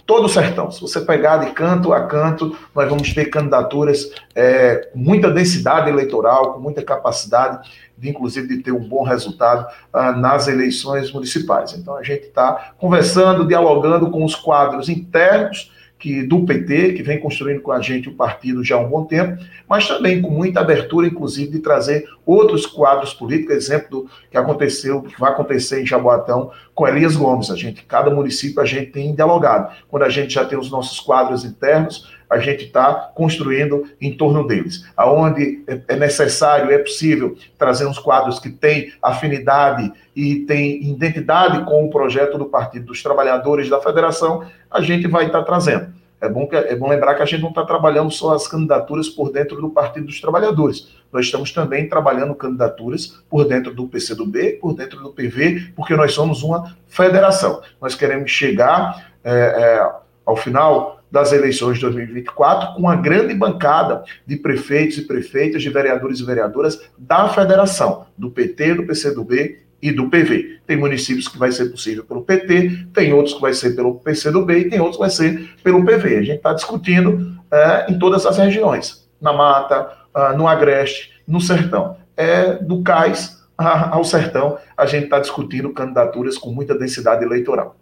todo 0.05 0.25
o 0.25 0.29
sertão. 0.29 0.71
Se 0.71 0.81
você 0.81 1.01
pegar 1.01 1.37
de 1.37 1.51
canto 1.51 1.93
a 1.93 2.05
canto, 2.05 2.55
nós 2.73 2.89
vamos 2.89 3.13
ter 3.13 3.25
candidaturas 3.25 4.11
é, 4.33 4.89
com 4.91 4.99
muita 4.99 5.29
densidade 5.29 5.89
eleitoral, 5.89 6.53
com 6.53 6.59
muita 6.59 6.81
capacidade 6.81 7.69
de, 7.97 8.09
inclusive, 8.09 8.47
de 8.47 8.63
ter 8.63 8.71
um 8.71 8.87
bom 8.87 9.03
resultado 9.03 9.67
ah, 9.93 10.11
nas 10.11 10.47
eleições 10.47 11.11
municipais. 11.11 11.73
Então, 11.73 11.95
a 11.95 12.03
gente 12.03 12.25
está 12.25 12.73
conversando, 12.77 13.47
dialogando 13.47 14.09
com 14.09 14.23
os 14.23 14.35
quadros 14.35 14.89
internos 14.89 15.71
que 16.05 16.21
do 16.21 16.45
PT, 16.45 16.93
que 16.93 17.01
vem 17.01 17.19
construindo 17.19 17.61
com 17.61 17.71
a 17.71 17.81
gente 17.81 18.09
o 18.09 18.13
partido 18.13 18.63
já 18.63 18.75
há 18.75 18.79
um 18.79 18.87
bom 18.87 19.05
tempo, 19.05 19.43
mas 19.67 19.87
também 19.87 20.21
com 20.21 20.29
muita 20.29 20.59
abertura, 20.59 21.07
inclusive, 21.07 21.53
de 21.53 21.57
trazer 21.57 22.07
outros 22.23 22.67
quadros 22.67 23.11
políticos, 23.11 23.55
exemplo 23.55 23.89
do 23.89 24.09
que 24.29 24.37
aconteceu, 24.37 25.01
que 25.01 25.19
vai 25.19 25.31
acontecer 25.31 25.81
em 25.81 25.85
Jaboatão 25.85 26.51
com 26.75 26.87
Elias 26.87 27.15
Gomes. 27.15 27.49
A 27.49 27.55
gente, 27.55 27.83
cada 27.85 28.11
município, 28.11 28.61
a 28.61 28.65
gente 28.65 28.91
tem 28.91 29.15
dialogado. 29.15 29.75
Quando 29.87 30.03
a 30.03 30.09
gente 30.09 30.31
já 30.31 30.45
tem 30.45 30.59
os 30.59 30.69
nossos 30.69 30.99
quadros 30.99 31.43
internos, 31.43 32.07
a 32.29 32.37
gente 32.37 32.65
está 32.65 32.93
construindo 33.15 33.87
em 33.99 34.15
torno 34.15 34.45
deles. 34.45 34.85
Aonde 34.95 35.63
é, 35.65 35.81
é 35.87 35.95
necessário, 35.95 36.71
é 36.71 36.77
possível 36.77 37.35
trazer 37.57 37.87
uns 37.87 37.97
quadros 37.97 38.37
que 38.37 38.51
têm 38.51 38.93
afinidade 39.01 39.91
e 40.15 40.41
têm 40.41 40.83
identidade 40.83 41.65
com 41.65 41.83
o 41.83 41.89
projeto 41.89 42.37
do 42.37 42.45
Partido 42.45 42.85
dos 42.85 43.01
Trabalhadores 43.01 43.69
da 43.71 43.81
Federação, 43.81 44.45
a 44.69 44.81
gente 44.81 45.07
vai 45.07 45.25
estar 45.25 45.39
tá 45.39 45.45
trazendo. 45.45 45.94
É 46.19 46.29
bom, 46.29 46.47
que, 46.47 46.55
é 46.55 46.75
bom 46.75 46.89
lembrar 46.89 47.15
que 47.15 47.21
a 47.21 47.25
gente 47.25 47.41
não 47.41 47.49
está 47.49 47.65
trabalhando 47.65 48.09
só 48.09 48.33
as 48.33 48.47
candidaturas 48.47 49.09
por 49.09 49.31
dentro 49.31 49.59
do 49.59 49.69
Partido 49.69 50.05
dos 50.05 50.19
Trabalhadores. 50.19 50.87
Nós 51.11 51.25
estamos 51.25 51.51
também 51.51 51.87
trabalhando 51.87 52.33
candidaturas 52.33 53.21
por 53.29 53.45
dentro 53.45 53.73
do 53.73 53.87
PCdoB, 53.87 54.53
por 54.61 54.73
dentro 54.73 55.01
do 55.01 55.11
PV, 55.11 55.73
porque 55.75 55.95
nós 55.95 56.13
somos 56.13 56.41
uma 56.41 56.75
federação. 56.87 57.61
Nós 57.81 57.95
queremos 57.95 58.31
chegar 58.31 59.11
é, 59.23 59.31
é, 59.31 59.91
ao 60.25 60.35
final 60.35 61.01
das 61.11 61.31
eleições 61.31 61.75
de 61.75 61.81
2024 61.81 62.73
com 62.73 62.79
uma 62.81 62.95
grande 62.95 63.33
bancada 63.33 64.03
de 64.25 64.35
prefeitos 64.35 64.97
e 64.97 65.01
prefeitas, 65.03 65.61
de 65.61 65.69
vereadores 65.69 66.19
e 66.19 66.25
vereadoras 66.25 66.81
da 66.97 67.29
federação, 67.29 68.07
do 68.17 68.29
PT, 68.29 68.73
do 68.75 68.85
PCdoB 68.85 69.59
e 69.81 69.91
do 69.91 70.09
PV. 70.09 70.59
Tem 70.65 70.77
municípios 70.77 71.27
que 71.27 71.37
vai 71.37 71.51
ser 71.51 71.65
possível 71.65 72.03
pelo 72.03 72.23
PT, 72.23 72.87
tem 72.93 73.13
outros 73.13 73.35
que 73.35 73.41
vai 73.41 73.53
ser 73.53 73.75
pelo 73.75 73.95
PCdoB 73.95 74.57
e 74.57 74.69
tem 74.69 74.79
outros 74.79 74.97
que 74.97 75.01
vai 75.01 75.09
ser 75.09 75.49
pelo 75.63 75.85
PV. 75.85 76.17
A 76.17 76.23
gente 76.23 76.37
está 76.37 76.53
discutindo 76.53 77.35
é, 77.51 77.91
em 77.91 77.99
todas 77.99 78.25
as 78.25 78.37
regiões, 78.37 79.07
na 79.21 79.31
Mata, 79.31 79.91
uh, 80.15 80.37
no 80.37 80.47
Agreste, 80.47 81.11
no 81.27 81.39
Sertão. 81.39 81.97
É, 82.17 82.53
do 82.53 82.81
Cais 82.81 83.43
ao 83.57 84.03
Sertão, 84.03 84.57
a 84.75 84.85
gente 84.85 85.05
está 85.05 85.19
discutindo 85.19 85.71
candidaturas 85.71 86.37
com 86.37 86.51
muita 86.51 86.77
densidade 86.77 87.23
eleitoral. 87.23 87.75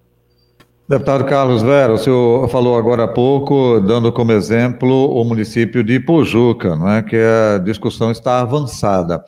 Deputado 0.88 1.24
Carlos 1.24 1.62
Vera, 1.62 1.94
o 1.94 1.98
senhor 1.98 2.48
falou 2.50 2.78
agora 2.78 3.06
há 3.06 3.08
pouco, 3.08 3.80
dando 3.80 4.12
como 4.12 4.34
exemplo 4.34 5.10
o 5.10 5.24
município 5.24 5.82
de 5.84 5.98
Pojuca, 6.00 6.76
não 6.76 6.90
é? 6.90 7.02
que 7.02 7.16
a 7.16 7.58
discussão 7.58 8.12
está 8.12 8.42
avançada. 8.42 9.24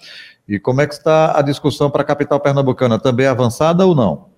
E 0.47 0.59
como 0.59 0.81
é 0.81 0.87
que 0.87 0.93
está 0.93 1.37
a 1.37 1.41
discussão 1.41 1.89
para 1.89 2.01
a 2.01 2.05
capital 2.05 2.39
pernambucana? 2.39 2.99
Também 2.99 3.25
avançada 3.25 3.85
ou 3.85 3.95
não? 3.95 4.29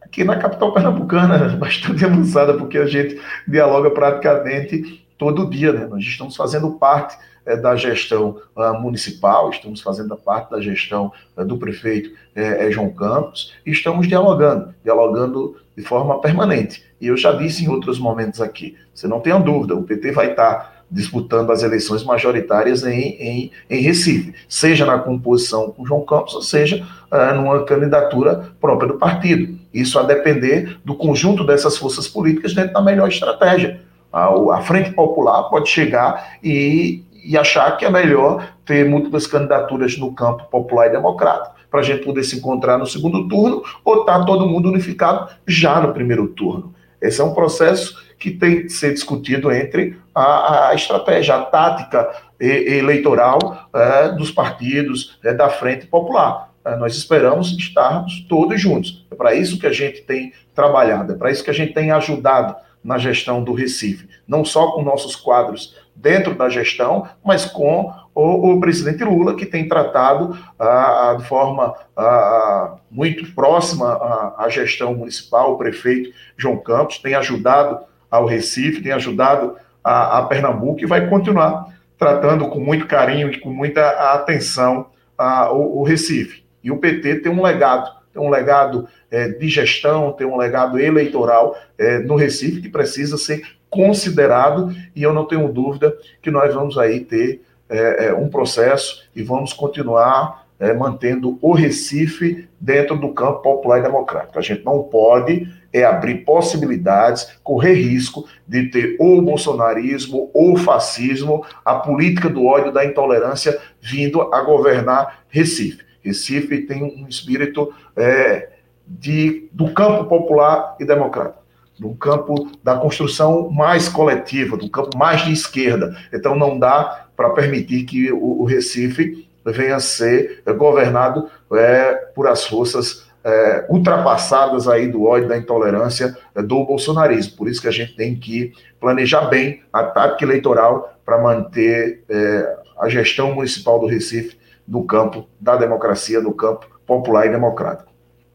Aqui 0.00 0.22
na 0.24 0.36
capital 0.36 0.72
pernambucana 0.72 1.48
bastante 1.56 2.04
avançada, 2.04 2.54
porque 2.54 2.78
a 2.78 2.86
gente 2.86 3.20
dialoga 3.48 3.90
praticamente 3.90 5.06
todo 5.16 5.48
dia, 5.48 5.72
né? 5.72 5.86
Nós 5.86 6.04
estamos 6.04 6.36
fazendo 6.36 6.72
parte 6.72 7.16
é, 7.46 7.56
da 7.56 7.76
gestão 7.76 8.40
uh, 8.56 8.80
municipal, 8.80 9.50
estamos 9.50 9.80
fazendo 9.80 10.16
parte 10.16 10.50
da 10.50 10.60
gestão 10.60 11.12
uh, 11.36 11.44
do 11.44 11.58
prefeito 11.58 12.10
é, 12.34 12.70
João 12.70 12.90
Campos, 12.90 13.54
e 13.64 13.70
estamos 13.70 14.06
dialogando, 14.06 14.74
dialogando 14.82 15.56
de 15.76 15.82
forma 15.82 16.20
permanente. 16.20 16.84
E 17.00 17.08
eu 17.08 17.16
já 17.16 17.32
disse 17.32 17.64
em 17.64 17.68
outros 17.68 17.98
momentos 17.98 18.40
aqui, 18.40 18.76
você 18.94 19.08
não 19.08 19.20
tenha 19.20 19.38
dúvida, 19.38 19.74
o 19.74 19.82
PT 19.82 20.12
vai 20.12 20.30
estar 20.30 20.73
disputando 20.90 21.50
as 21.50 21.62
eleições 21.62 22.04
majoritárias 22.04 22.84
em, 22.84 23.16
em, 23.20 23.50
em 23.68 23.80
Recife, 23.80 24.34
seja 24.48 24.84
na 24.84 24.98
composição 24.98 25.70
com 25.70 25.84
João 25.84 26.04
Campos, 26.04 26.34
ou 26.34 26.42
seja 26.42 26.86
uh, 27.10 27.34
numa 27.34 27.64
candidatura 27.64 28.50
própria 28.60 28.88
do 28.88 28.98
partido. 28.98 29.58
Isso 29.72 29.98
a 29.98 30.02
depender 30.02 30.78
do 30.84 30.94
conjunto 30.94 31.44
dessas 31.44 31.76
forças 31.76 32.06
políticas 32.06 32.54
dentro 32.54 32.72
da 32.72 32.82
melhor 32.82 33.08
estratégia. 33.08 33.80
A, 34.12 34.28
a 34.56 34.62
Frente 34.62 34.92
Popular 34.92 35.44
pode 35.44 35.68
chegar 35.68 36.36
e, 36.42 37.02
e 37.24 37.36
achar 37.36 37.76
que 37.76 37.84
é 37.84 37.90
melhor 37.90 38.54
ter 38.64 38.88
múltiplas 38.88 39.26
candidaturas 39.26 39.98
no 39.98 40.12
campo 40.12 40.44
popular 40.44 40.86
e 40.86 40.90
democrático, 40.90 41.54
para 41.70 41.80
a 41.80 41.82
gente 41.82 42.04
poder 42.04 42.22
se 42.22 42.36
encontrar 42.36 42.78
no 42.78 42.86
segundo 42.86 43.26
turno, 43.28 43.62
ou 43.84 44.00
estar 44.00 44.20
tá 44.20 44.24
todo 44.24 44.46
mundo 44.46 44.68
unificado 44.68 45.28
já 45.46 45.80
no 45.80 45.92
primeiro 45.92 46.28
turno. 46.28 46.72
Esse 47.02 47.20
é 47.20 47.24
um 47.24 47.34
processo 47.34 48.03
que 48.18 48.30
tem 48.30 48.62
que 48.62 48.68
ser 48.68 48.92
discutido 48.92 49.50
entre 49.52 49.96
a, 50.14 50.68
a 50.68 50.74
estratégia, 50.74 51.36
a 51.36 51.42
tática 51.42 52.10
eleitoral 52.40 53.68
é, 53.72 54.08
dos 54.10 54.30
partidos 54.30 55.18
é, 55.24 55.32
da 55.32 55.48
Frente 55.48 55.86
Popular. 55.86 56.52
É, 56.64 56.76
nós 56.76 56.96
esperamos 56.96 57.56
estarmos 57.56 58.26
todos 58.28 58.60
juntos. 58.60 59.06
É 59.10 59.14
para 59.14 59.34
isso 59.34 59.58
que 59.58 59.66
a 59.66 59.72
gente 59.72 60.02
tem 60.02 60.32
trabalhado, 60.54 61.12
é 61.12 61.16
para 61.16 61.30
isso 61.30 61.44
que 61.44 61.50
a 61.50 61.54
gente 61.54 61.72
tem 61.72 61.90
ajudado 61.90 62.56
na 62.82 62.98
gestão 62.98 63.42
do 63.42 63.54
Recife, 63.54 64.08
não 64.28 64.44
só 64.44 64.72
com 64.72 64.82
nossos 64.82 65.16
quadros 65.16 65.74
dentro 65.96 66.34
da 66.34 66.50
gestão, 66.50 67.08
mas 67.24 67.46
com 67.46 67.90
o, 68.14 68.52
o 68.52 68.60
presidente 68.60 69.02
Lula, 69.02 69.34
que 69.34 69.46
tem 69.46 69.66
tratado 69.66 70.38
ah, 70.58 71.16
de 71.18 71.24
forma 71.26 71.74
ah, 71.96 72.76
muito 72.90 73.32
próxima 73.34 74.34
à, 74.36 74.46
gestão 74.50 74.94
municipal, 74.94 75.52
o 75.52 75.58
prefeito 75.58 76.12
João 76.36 76.58
Campos, 76.58 76.98
tem 76.98 77.14
ajudado 77.14 77.80
ao 78.14 78.26
Recife, 78.26 78.82
tem 78.82 78.92
ajudado 78.92 79.56
a, 79.82 80.18
a 80.18 80.22
Pernambuco 80.26 80.80
e 80.80 80.86
vai 80.86 81.08
continuar 81.08 81.72
tratando 81.98 82.48
com 82.48 82.60
muito 82.60 82.86
carinho 82.86 83.30
e 83.30 83.40
com 83.40 83.50
muita 83.50 83.88
atenção 84.12 84.86
a, 85.16 85.52
o, 85.52 85.80
o 85.80 85.82
Recife. 85.82 86.44
E 86.62 86.70
o 86.70 86.78
PT 86.78 87.16
tem 87.16 87.32
um 87.32 87.42
legado 87.42 88.04
tem 88.14 88.22
um 88.22 88.30
legado 88.30 88.86
é, 89.10 89.28
de 89.28 89.48
gestão, 89.48 90.12
tem 90.12 90.24
um 90.24 90.36
legado 90.36 90.78
eleitoral 90.78 91.56
é, 91.76 91.98
no 91.98 92.14
Recife 92.14 92.62
que 92.62 92.68
precisa 92.68 93.18
ser 93.18 93.42
considerado 93.68 94.72
e 94.94 95.02
eu 95.02 95.12
não 95.12 95.24
tenho 95.24 95.52
dúvida 95.52 95.92
que 96.22 96.30
nós 96.30 96.54
vamos 96.54 96.78
aí 96.78 97.00
ter 97.00 97.42
é, 97.68 98.06
é 98.06 98.14
um 98.14 98.28
processo 98.28 99.02
e 99.16 99.22
vamos 99.22 99.52
continuar 99.52 100.46
é, 100.60 100.72
mantendo 100.72 101.36
o 101.42 101.52
Recife 101.52 102.48
dentro 102.60 102.96
do 102.96 103.12
campo 103.12 103.42
popular 103.42 103.80
e 103.80 103.82
democrático. 103.82 104.38
A 104.38 104.42
gente 104.42 104.64
não 104.64 104.84
pode 104.84 105.52
é 105.74 105.84
abrir 105.84 106.24
possibilidades, 106.24 107.36
correr 107.42 107.74
risco 107.74 108.26
de 108.46 108.70
ter 108.70 108.96
ou 109.00 109.18
o 109.18 109.22
bolsonarismo 109.22 110.30
ou 110.32 110.52
o 110.52 110.56
fascismo, 110.56 111.44
a 111.64 111.74
política 111.74 112.30
do 112.30 112.46
ódio, 112.46 112.72
da 112.72 112.84
intolerância 112.84 113.60
vindo 113.80 114.22
a 114.32 114.40
governar 114.42 115.24
Recife. 115.28 115.82
Recife 116.00 116.62
tem 116.62 116.84
um 116.84 117.08
espírito 117.08 117.74
é, 117.96 118.50
de, 118.86 119.48
do 119.52 119.72
campo 119.74 120.04
popular 120.04 120.76
e 120.78 120.84
democrático 120.84 121.42
do 121.76 121.92
campo 121.94 122.52
da 122.62 122.76
construção 122.76 123.50
mais 123.50 123.88
coletiva, 123.88 124.56
do 124.56 124.70
campo 124.70 124.96
mais 124.96 125.24
de 125.24 125.32
esquerda. 125.32 125.96
Então 126.12 126.36
não 126.36 126.56
dá 126.56 127.08
para 127.16 127.30
permitir 127.30 127.82
que 127.82 128.12
o, 128.12 128.42
o, 128.42 128.44
Recife 128.44 129.28
venha 129.44 129.74
a 129.74 129.80
ser 129.80 130.40
governado 130.56 131.28
é, 131.52 131.94
por 132.14 132.28
as 132.28 132.46
forças 132.46 133.04
é, 133.24 133.66
ultrapassadas 133.68 134.68
aí 134.68 134.86
do 134.86 135.04
ódio, 135.04 135.28
da 135.28 135.36
intolerância 135.36 136.16
é, 136.34 136.42
do 136.42 136.64
bolsonarismo. 136.64 137.36
Por 137.36 137.48
isso 137.48 137.60
que 137.60 137.68
a 137.68 137.72
gente 137.72 137.96
tem 137.96 138.14
que 138.14 138.52
planejar 138.78 139.22
bem 139.22 139.62
a 139.72 139.82
tática 139.82 140.24
eleitoral 140.24 140.94
para 141.04 141.20
manter 141.20 142.04
é, 142.08 142.56
a 142.78 142.88
gestão 142.88 143.34
municipal 143.34 143.80
do 143.80 143.86
Recife 143.86 144.38
no 144.66 144.84
campo 144.84 145.26
da 145.40 145.56
democracia, 145.56 146.20
no 146.20 146.34
campo 146.34 146.66
popular 146.86 147.26
e 147.26 147.30
democrático. 147.30 147.93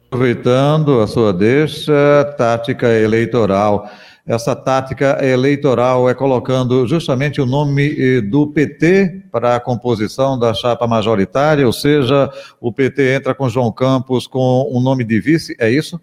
Aproveitando 0.10 1.02
a 1.02 1.08
sua 1.08 1.32
deixa, 1.32 2.34
tática 2.38 2.88
eleitoral 2.88 3.90
essa 4.30 4.56
tática 4.56 5.18
eleitoral 5.26 6.08
é 6.08 6.14
colocando 6.14 6.86
justamente 6.86 7.42
o 7.42 7.48
nome 7.48 7.96
eh, 7.98 8.22
do 8.22 8.46
PT 8.46 9.24
para 9.32 9.56
a 9.56 9.60
composição 9.60 10.38
da 10.38 10.54
chapa 10.54 10.86
majoritária, 10.86 11.66
ou 11.66 11.74
seja, 11.74 12.32
o 12.62 12.72
PT 12.72 13.16
entra 13.16 13.34
com 13.34 13.50
João 13.50 13.72
Campos 13.72 14.28
com 14.28 14.70
um 14.72 14.80
nome 14.80 15.04
de 15.04 15.20
vice, 15.20 15.56
é 15.60 15.72
isso? 15.72 16.00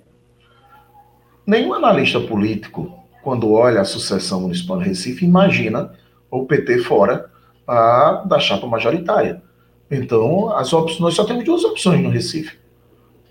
Nenhum 1.46 1.72
analista 1.72 2.18
político, 2.18 2.98
quando 3.22 3.52
olha 3.52 3.80
a 3.80 3.84
sucessão 3.84 4.40
municipal 4.40 4.78
do 4.78 4.82
Recife, 4.82 5.24
imagina 5.24 5.92
o 6.28 6.46
PT 6.46 6.78
fora 6.78 7.30
a, 7.64 8.24
da 8.26 8.40
chapa 8.40 8.66
majoritária. 8.66 9.40
Então, 9.88 10.50
as 10.50 10.72
opções, 10.72 10.98
nós 10.98 11.14
só 11.14 11.22
temos 11.22 11.44
duas 11.44 11.62
opções 11.62 12.02
no 12.02 12.10
Recife. 12.10 12.58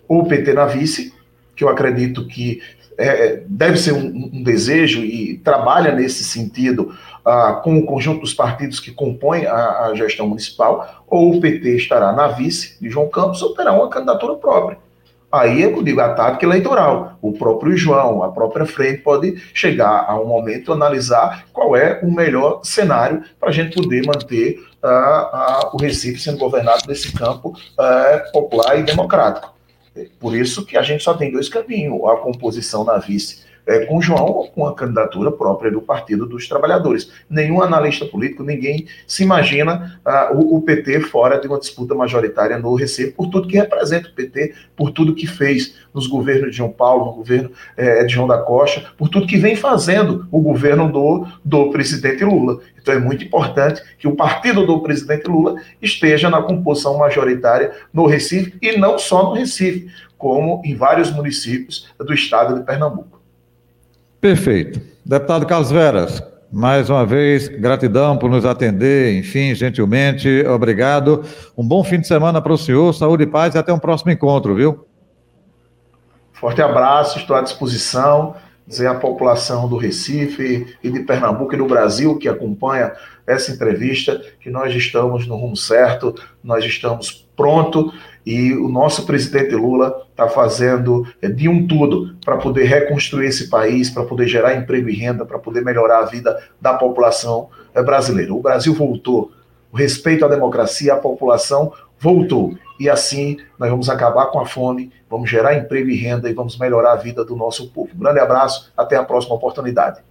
Ou 0.08 0.22
o 0.22 0.28
PT 0.28 0.54
na 0.54 0.66
vice, 0.66 1.14
que 1.56 1.64
eu 1.64 1.70
acredito 1.70 2.28
que 2.28 2.62
é, 2.98 3.44
deve 3.48 3.78
ser 3.78 3.94
um, 3.94 4.30
um, 4.34 4.44
desejo 4.44 5.04
e 5.04 5.38
trabalha 5.38 5.92
nesse 5.94 6.24
sentido 6.24 6.96
ah, 7.26 7.60
com 7.64 7.78
o 7.78 7.86
conjunto 7.86 8.22
dos 8.22 8.34
partidos 8.34 8.80
que 8.80 8.92
compõem 8.92 9.46
a, 9.46 9.88
a, 9.88 9.96
gestão 9.96 10.28
municipal, 10.28 11.04
ou 11.08 11.36
o 11.36 11.42
PT 11.42 11.76
estará 11.76 12.14
na 12.14 12.28
vice 12.28 12.78
de 12.82 12.90
João 12.90 13.10
Campos 13.10 13.42
ou 13.42 13.54
terá 13.54 13.74
uma 13.74 13.90
candidatura 13.90 14.36
própria. 14.36 14.78
Aí 15.32 15.62
eu 15.62 15.84
digo 15.84 16.00
a 16.00 16.14
tática 16.14 16.46
eleitoral. 16.46 17.18
O 17.22 17.34
próprio 17.34 17.76
João, 17.76 18.24
a 18.24 18.32
própria 18.32 18.66
frente, 18.66 19.02
pode 19.02 19.36
chegar 19.54 20.06
a 20.08 20.18
um 20.18 20.26
momento 20.26 20.72
analisar 20.72 21.46
qual 21.52 21.76
é 21.76 22.00
o 22.02 22.10
melhor 22.10 22.62
cenário 22.64 23.22
para 23.38 23.50
a 23.50 23.52
gente 23.52 23.76
poder 23.76 24.06
manter 24.06 24.64
ah, 24.82 24.88
ah, 24.90 25.70
o 25.74 25.78
Recife 25.78 26.22
sendo 26.22 26.38
governado 26.38 26.84
nesse 26.88 27.12
campo 27.12 27.54
popular 28.32 28.80
e 28.80 28.84
democrático. 28.84 29.55
Por 30.20 30.36
isso 30.36 30.66
que 30.66 30.78
a 30.78 30.82
gente 30.82 31.04
só 31.04 31.14
tem 31.14 31.32
dois 31.32 31.48
caminhos: 31.48 32.04
a 32.06 32.18
composição 32.18 32.84
na 32.84 32.98
vice 32.98 33.45
é, 33.66 33.86
com 33.86 34.02
João 34.02 34.26
ou 34.26 34.48
com 34.50 34.66
a 34.68 34.76
candidatura 34.76 35.32
própria 35.32 35.72
do 35.72 35.82
Partido 35.82 36.26
dos 36.26 36.48
Trabalhadores. 36.48 37.12
Nenhum 37.30 37.62
analista 37.62 38.06
político, 38.06 38.44
ninguém 38.44 38.88
se 39.08 39.24
imagina 39.24 40.00
uh, 40.06 40.38
o, 40.38 40.58
o, 40.58 40.62
PT 40.62 41.02
fora 41.02 41.40
de 41.40 41.48
uma 41.48 41.60
disputa 41.60 41.96
majoritária 41.96 42.58
no 42.58 42.76
Recife, 42.76 43.12
por 43.12 43.28
tudo 43.28 43.48
que 43.48 43.58
representa 43.58 44.10
o 44.10 44.14
PT, 44.14 44.54
por 44.76 44.92
tudo 44.92 45.16
que 45.16 45.28
fez 45.28 45.76
nos 45.94 46.08
governos 46.08 46.52
de 46.52 46.58
João 46.58 46.72
Paulo, 46.72 47.06
no 47.06 47.14
governo 47.14 47.52
é, 47.76 48.04
de 48.04 48.14
João 48.14 48.28
da 48.28 48.38
Costa, 48.38 48.84
por 48.98 49.10
tudo 49.10 49.28
que 49.28 49.38
vem 49.38 49.56
fazendo 49.56 50.28
o 50.32 50.40
governo 50.40 50.92
do, 50.92 51.28
do 51.44 51.70
presidente 51.72 52.24
Lula. 52.24 52.60
Então 52.80 52.94
é 52.94 53.00
muito 53.00 53.24
importante 53.24 53.82
que 53.98 54.08
o 54.08 54.16
partido 54.16 54.66
do 54.66 54.82
presidente 54.82 55.28
Lula 55.28 55.56
esteja 55.82 56.30
na 56.30 56.42
composição 56.42 56.98
majoritária 56.98 57.72
no 57.92 58.06
Recife, 58.06 58.54
e 58.62 58.78
não 58.78 59.00
só 59.00 59.24
no 59.24 59.34
Recife, 59.34 59.90
como 60.18 60.62
em 60.64 60.76
vários 60.76 61.12
municípios 61.12 61.88
do 62.00 62.14
estado 62.14 62.56
de 62.56 62.64
Pernambuco. 62.64 63.15
Perfeito. 64.26 64.82
Deputado 65.06 65.46
Carlos 65.46 65.70
Veras, 65.70 66.24
mais 66.52 66.90
uma 66.90 67.06
vez, 67.06 67.48
gratidão 67.48 68.18
por 68.18 68.28
nos 68.28 68.44
atender, 68.44 69.16
enfim, 69.20 69.54
gentilmente, 69.54 70.44
obrigado. 70.48 71.24
Um 71.56 71.64
bom 71.64 71.84
fim 71.84 72.00
de 72.00 72.08
semana 72.08 72.42
para 72.42 72.52
o 72.52 72.58
senhor, 72.58 72.92
saúde 72.96 73.26
e 73.26 73.28
paz 73.28 73.54
e 73.54 73.60
até 73.60 73.72
um 73.72 73.78
próximo 73.78 74.10
encontro, 74.10 74.56
viu? 74.56 74.88
Forte 76.34 76.60
abraço, 76.60 77.20
estou 77.20 77.36
à 77.36 77.42
disposição. 77.42 78.36
Dizer 78.68 78.88
à 78.88 78.96
população 78.96 79.70
do 79.70 79.78
Recife 79.78 80.76
e 80.84 80.90
de 80.90 81.02
Pernambuco 81.02 81.54
e 81.54 81.58
do 81.60 81.68
Brasil 81.68 82.18
que 82.18 82.28
acompanha 82.28 82.94
essa 83.28 83.52
entrevista 83.52 84.20
que 84.40 84.50
nós 84.50 84.74
estamos 84.74 85.28
no 85.28 85.36
rumo 85.36 85.56
certo, 85.56 86.16
nós 86.44 86.66
estamos 86.66 87.28
prontos 87.38 87.94
e 88.26 88.54
o 88.54 88.68
nosso 88.68 89.06
presidente 89.06 89.54
Lula 89.54 90.04
está 90.10 90.28
fazendo 90.28 91.06
é, 91.22 91.28
de 91.28 91.48
um 91.48 91.68
tudo 91.68 92.16
para 92.26 92.38
poder 92.38 92.64
reconstruir 92.64 93.28
esse 93.28 93.50
país, 93.50 93.90
para 93.90 94.04
poder 94.04 94.28
gerar 94.28 94.56
emprego 94.56 94.90
e 94.90 94.96
renda, 94.96 95.26
para 95.26 95.38
poder 95.38 95.64
melhorar 95.64 96.00
a 96.00 96.06
vida 96.06 96.42
da 96.60 96.74
população 96.74 97.50
é, 97.74 97.84
brasileira. 97.84 98.34
O 98.34 98.42
Brasil 98.42 98.74
voltou. 98.74 99.32
O 99.72 99.78
respeito 99.78 100.26
à 100.26 100.28
democracia, 100.28 100.94
a 100.94 100.98
população 100.98 101.72
voltou. 102.00 102.58
E 102.80 102.90
assim 102.90 103.38
nós 103.60 103.70
vamos 103.70 103.90
acabar 103.90 104.28
com 104.28 104.40
a 104.40 104.46
fome, 104.46 104.92
vamos 105.10 105.30
gerar 105.30 105.56
emprego 105.56 105.90
e 105.90 105.96
renda 105.96 106.30
e 106.30 106.34
vamos 106.34 106.58
melhorar 106.58 106.94
a 106.94 106.98
vida 106.98 107.24
do 107.24 107.36
nosso 107.36 107.70
povo. 107.70 107.92
Um 107.96 108.00
grande 108.00 108.20
abraço, 108.20 108.72
até 108.76 108.96
a 108.96 109.04
próxima 109.04 109.36
oportunidade. 109.36 110.02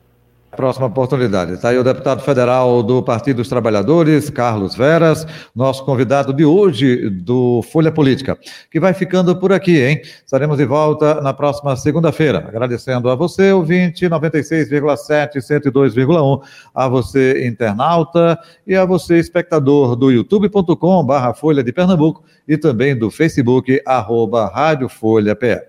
Próxima 0.56 0.86
oportunidade. 0.86 1.54
Está 1.54 1.70
aí 1.70 1.78
o 1.78 1.84
deputado 1.84 2.22
federal 2.22 2.82
do 2.82 3.02
Partido 3.02 3.38
dos 3.38 3.48
Trabalhadores, 3.48 4.30
Carlos 4.30 4.76
Veras, 4.76 5.26
nosso 5.54 5.84
convidado 5.84 6.32
de 6.32 6.44
hoje 6.44 7.10
do 7.10 7.60
Folha 7.72 7.90
Política, 7.90 8.38
que 8.70 8.78
vai 8.78 8.94
ficando 8.94 9.34
por 9.36 9.52
aqui, 9.52 9.82
hein? 9.82 10.00
Estaremos 10.24 10.56
de 10.56 10.64
volta 10.64 11.20
na 11.20 11.34
próxima 11.34 11.74
segunda-feira. 11.76 12.38
Agradecendo 12.38 13.10
a 13.10 13.14
você, 13.14 13.52
ouvinte, 13.52 14.06
96,7, 14.06 15.38
102,1, 15.38 16.42
a 16.74 16.88
você, 16.88 17.46
internauta, 17.46 18.38
e 18.66 18.76
a 18.76 18.84
você, 18.84 19.18
espectador 19.18 19.96
do 19.96 20.10
youtube.com 20.10 21.04
barra 21.04 21.34
Folha 21.34 21.64
de 21.64 21.72
Pernambuco 21.72 22.22
e 22.46 22.56
também 22.56 22.96
do 22.96 23.10
Facebook, 23.10 23.82
arroba 23.84 24.46
Rádio 24.46 24.88
Folha 24.88 25.34
PR. 25.34 25.64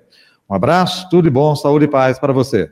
Um 0.47 0.53
abraço, 0.53 1.09
tudo 1.09 1.23
de 1.23 1.29
bom, 1.31 1.55
saúde 1.55 1.85
e 1.85 1.87
paz 1.87 2.19
para 2.19 2.31
você. 2.31 2.71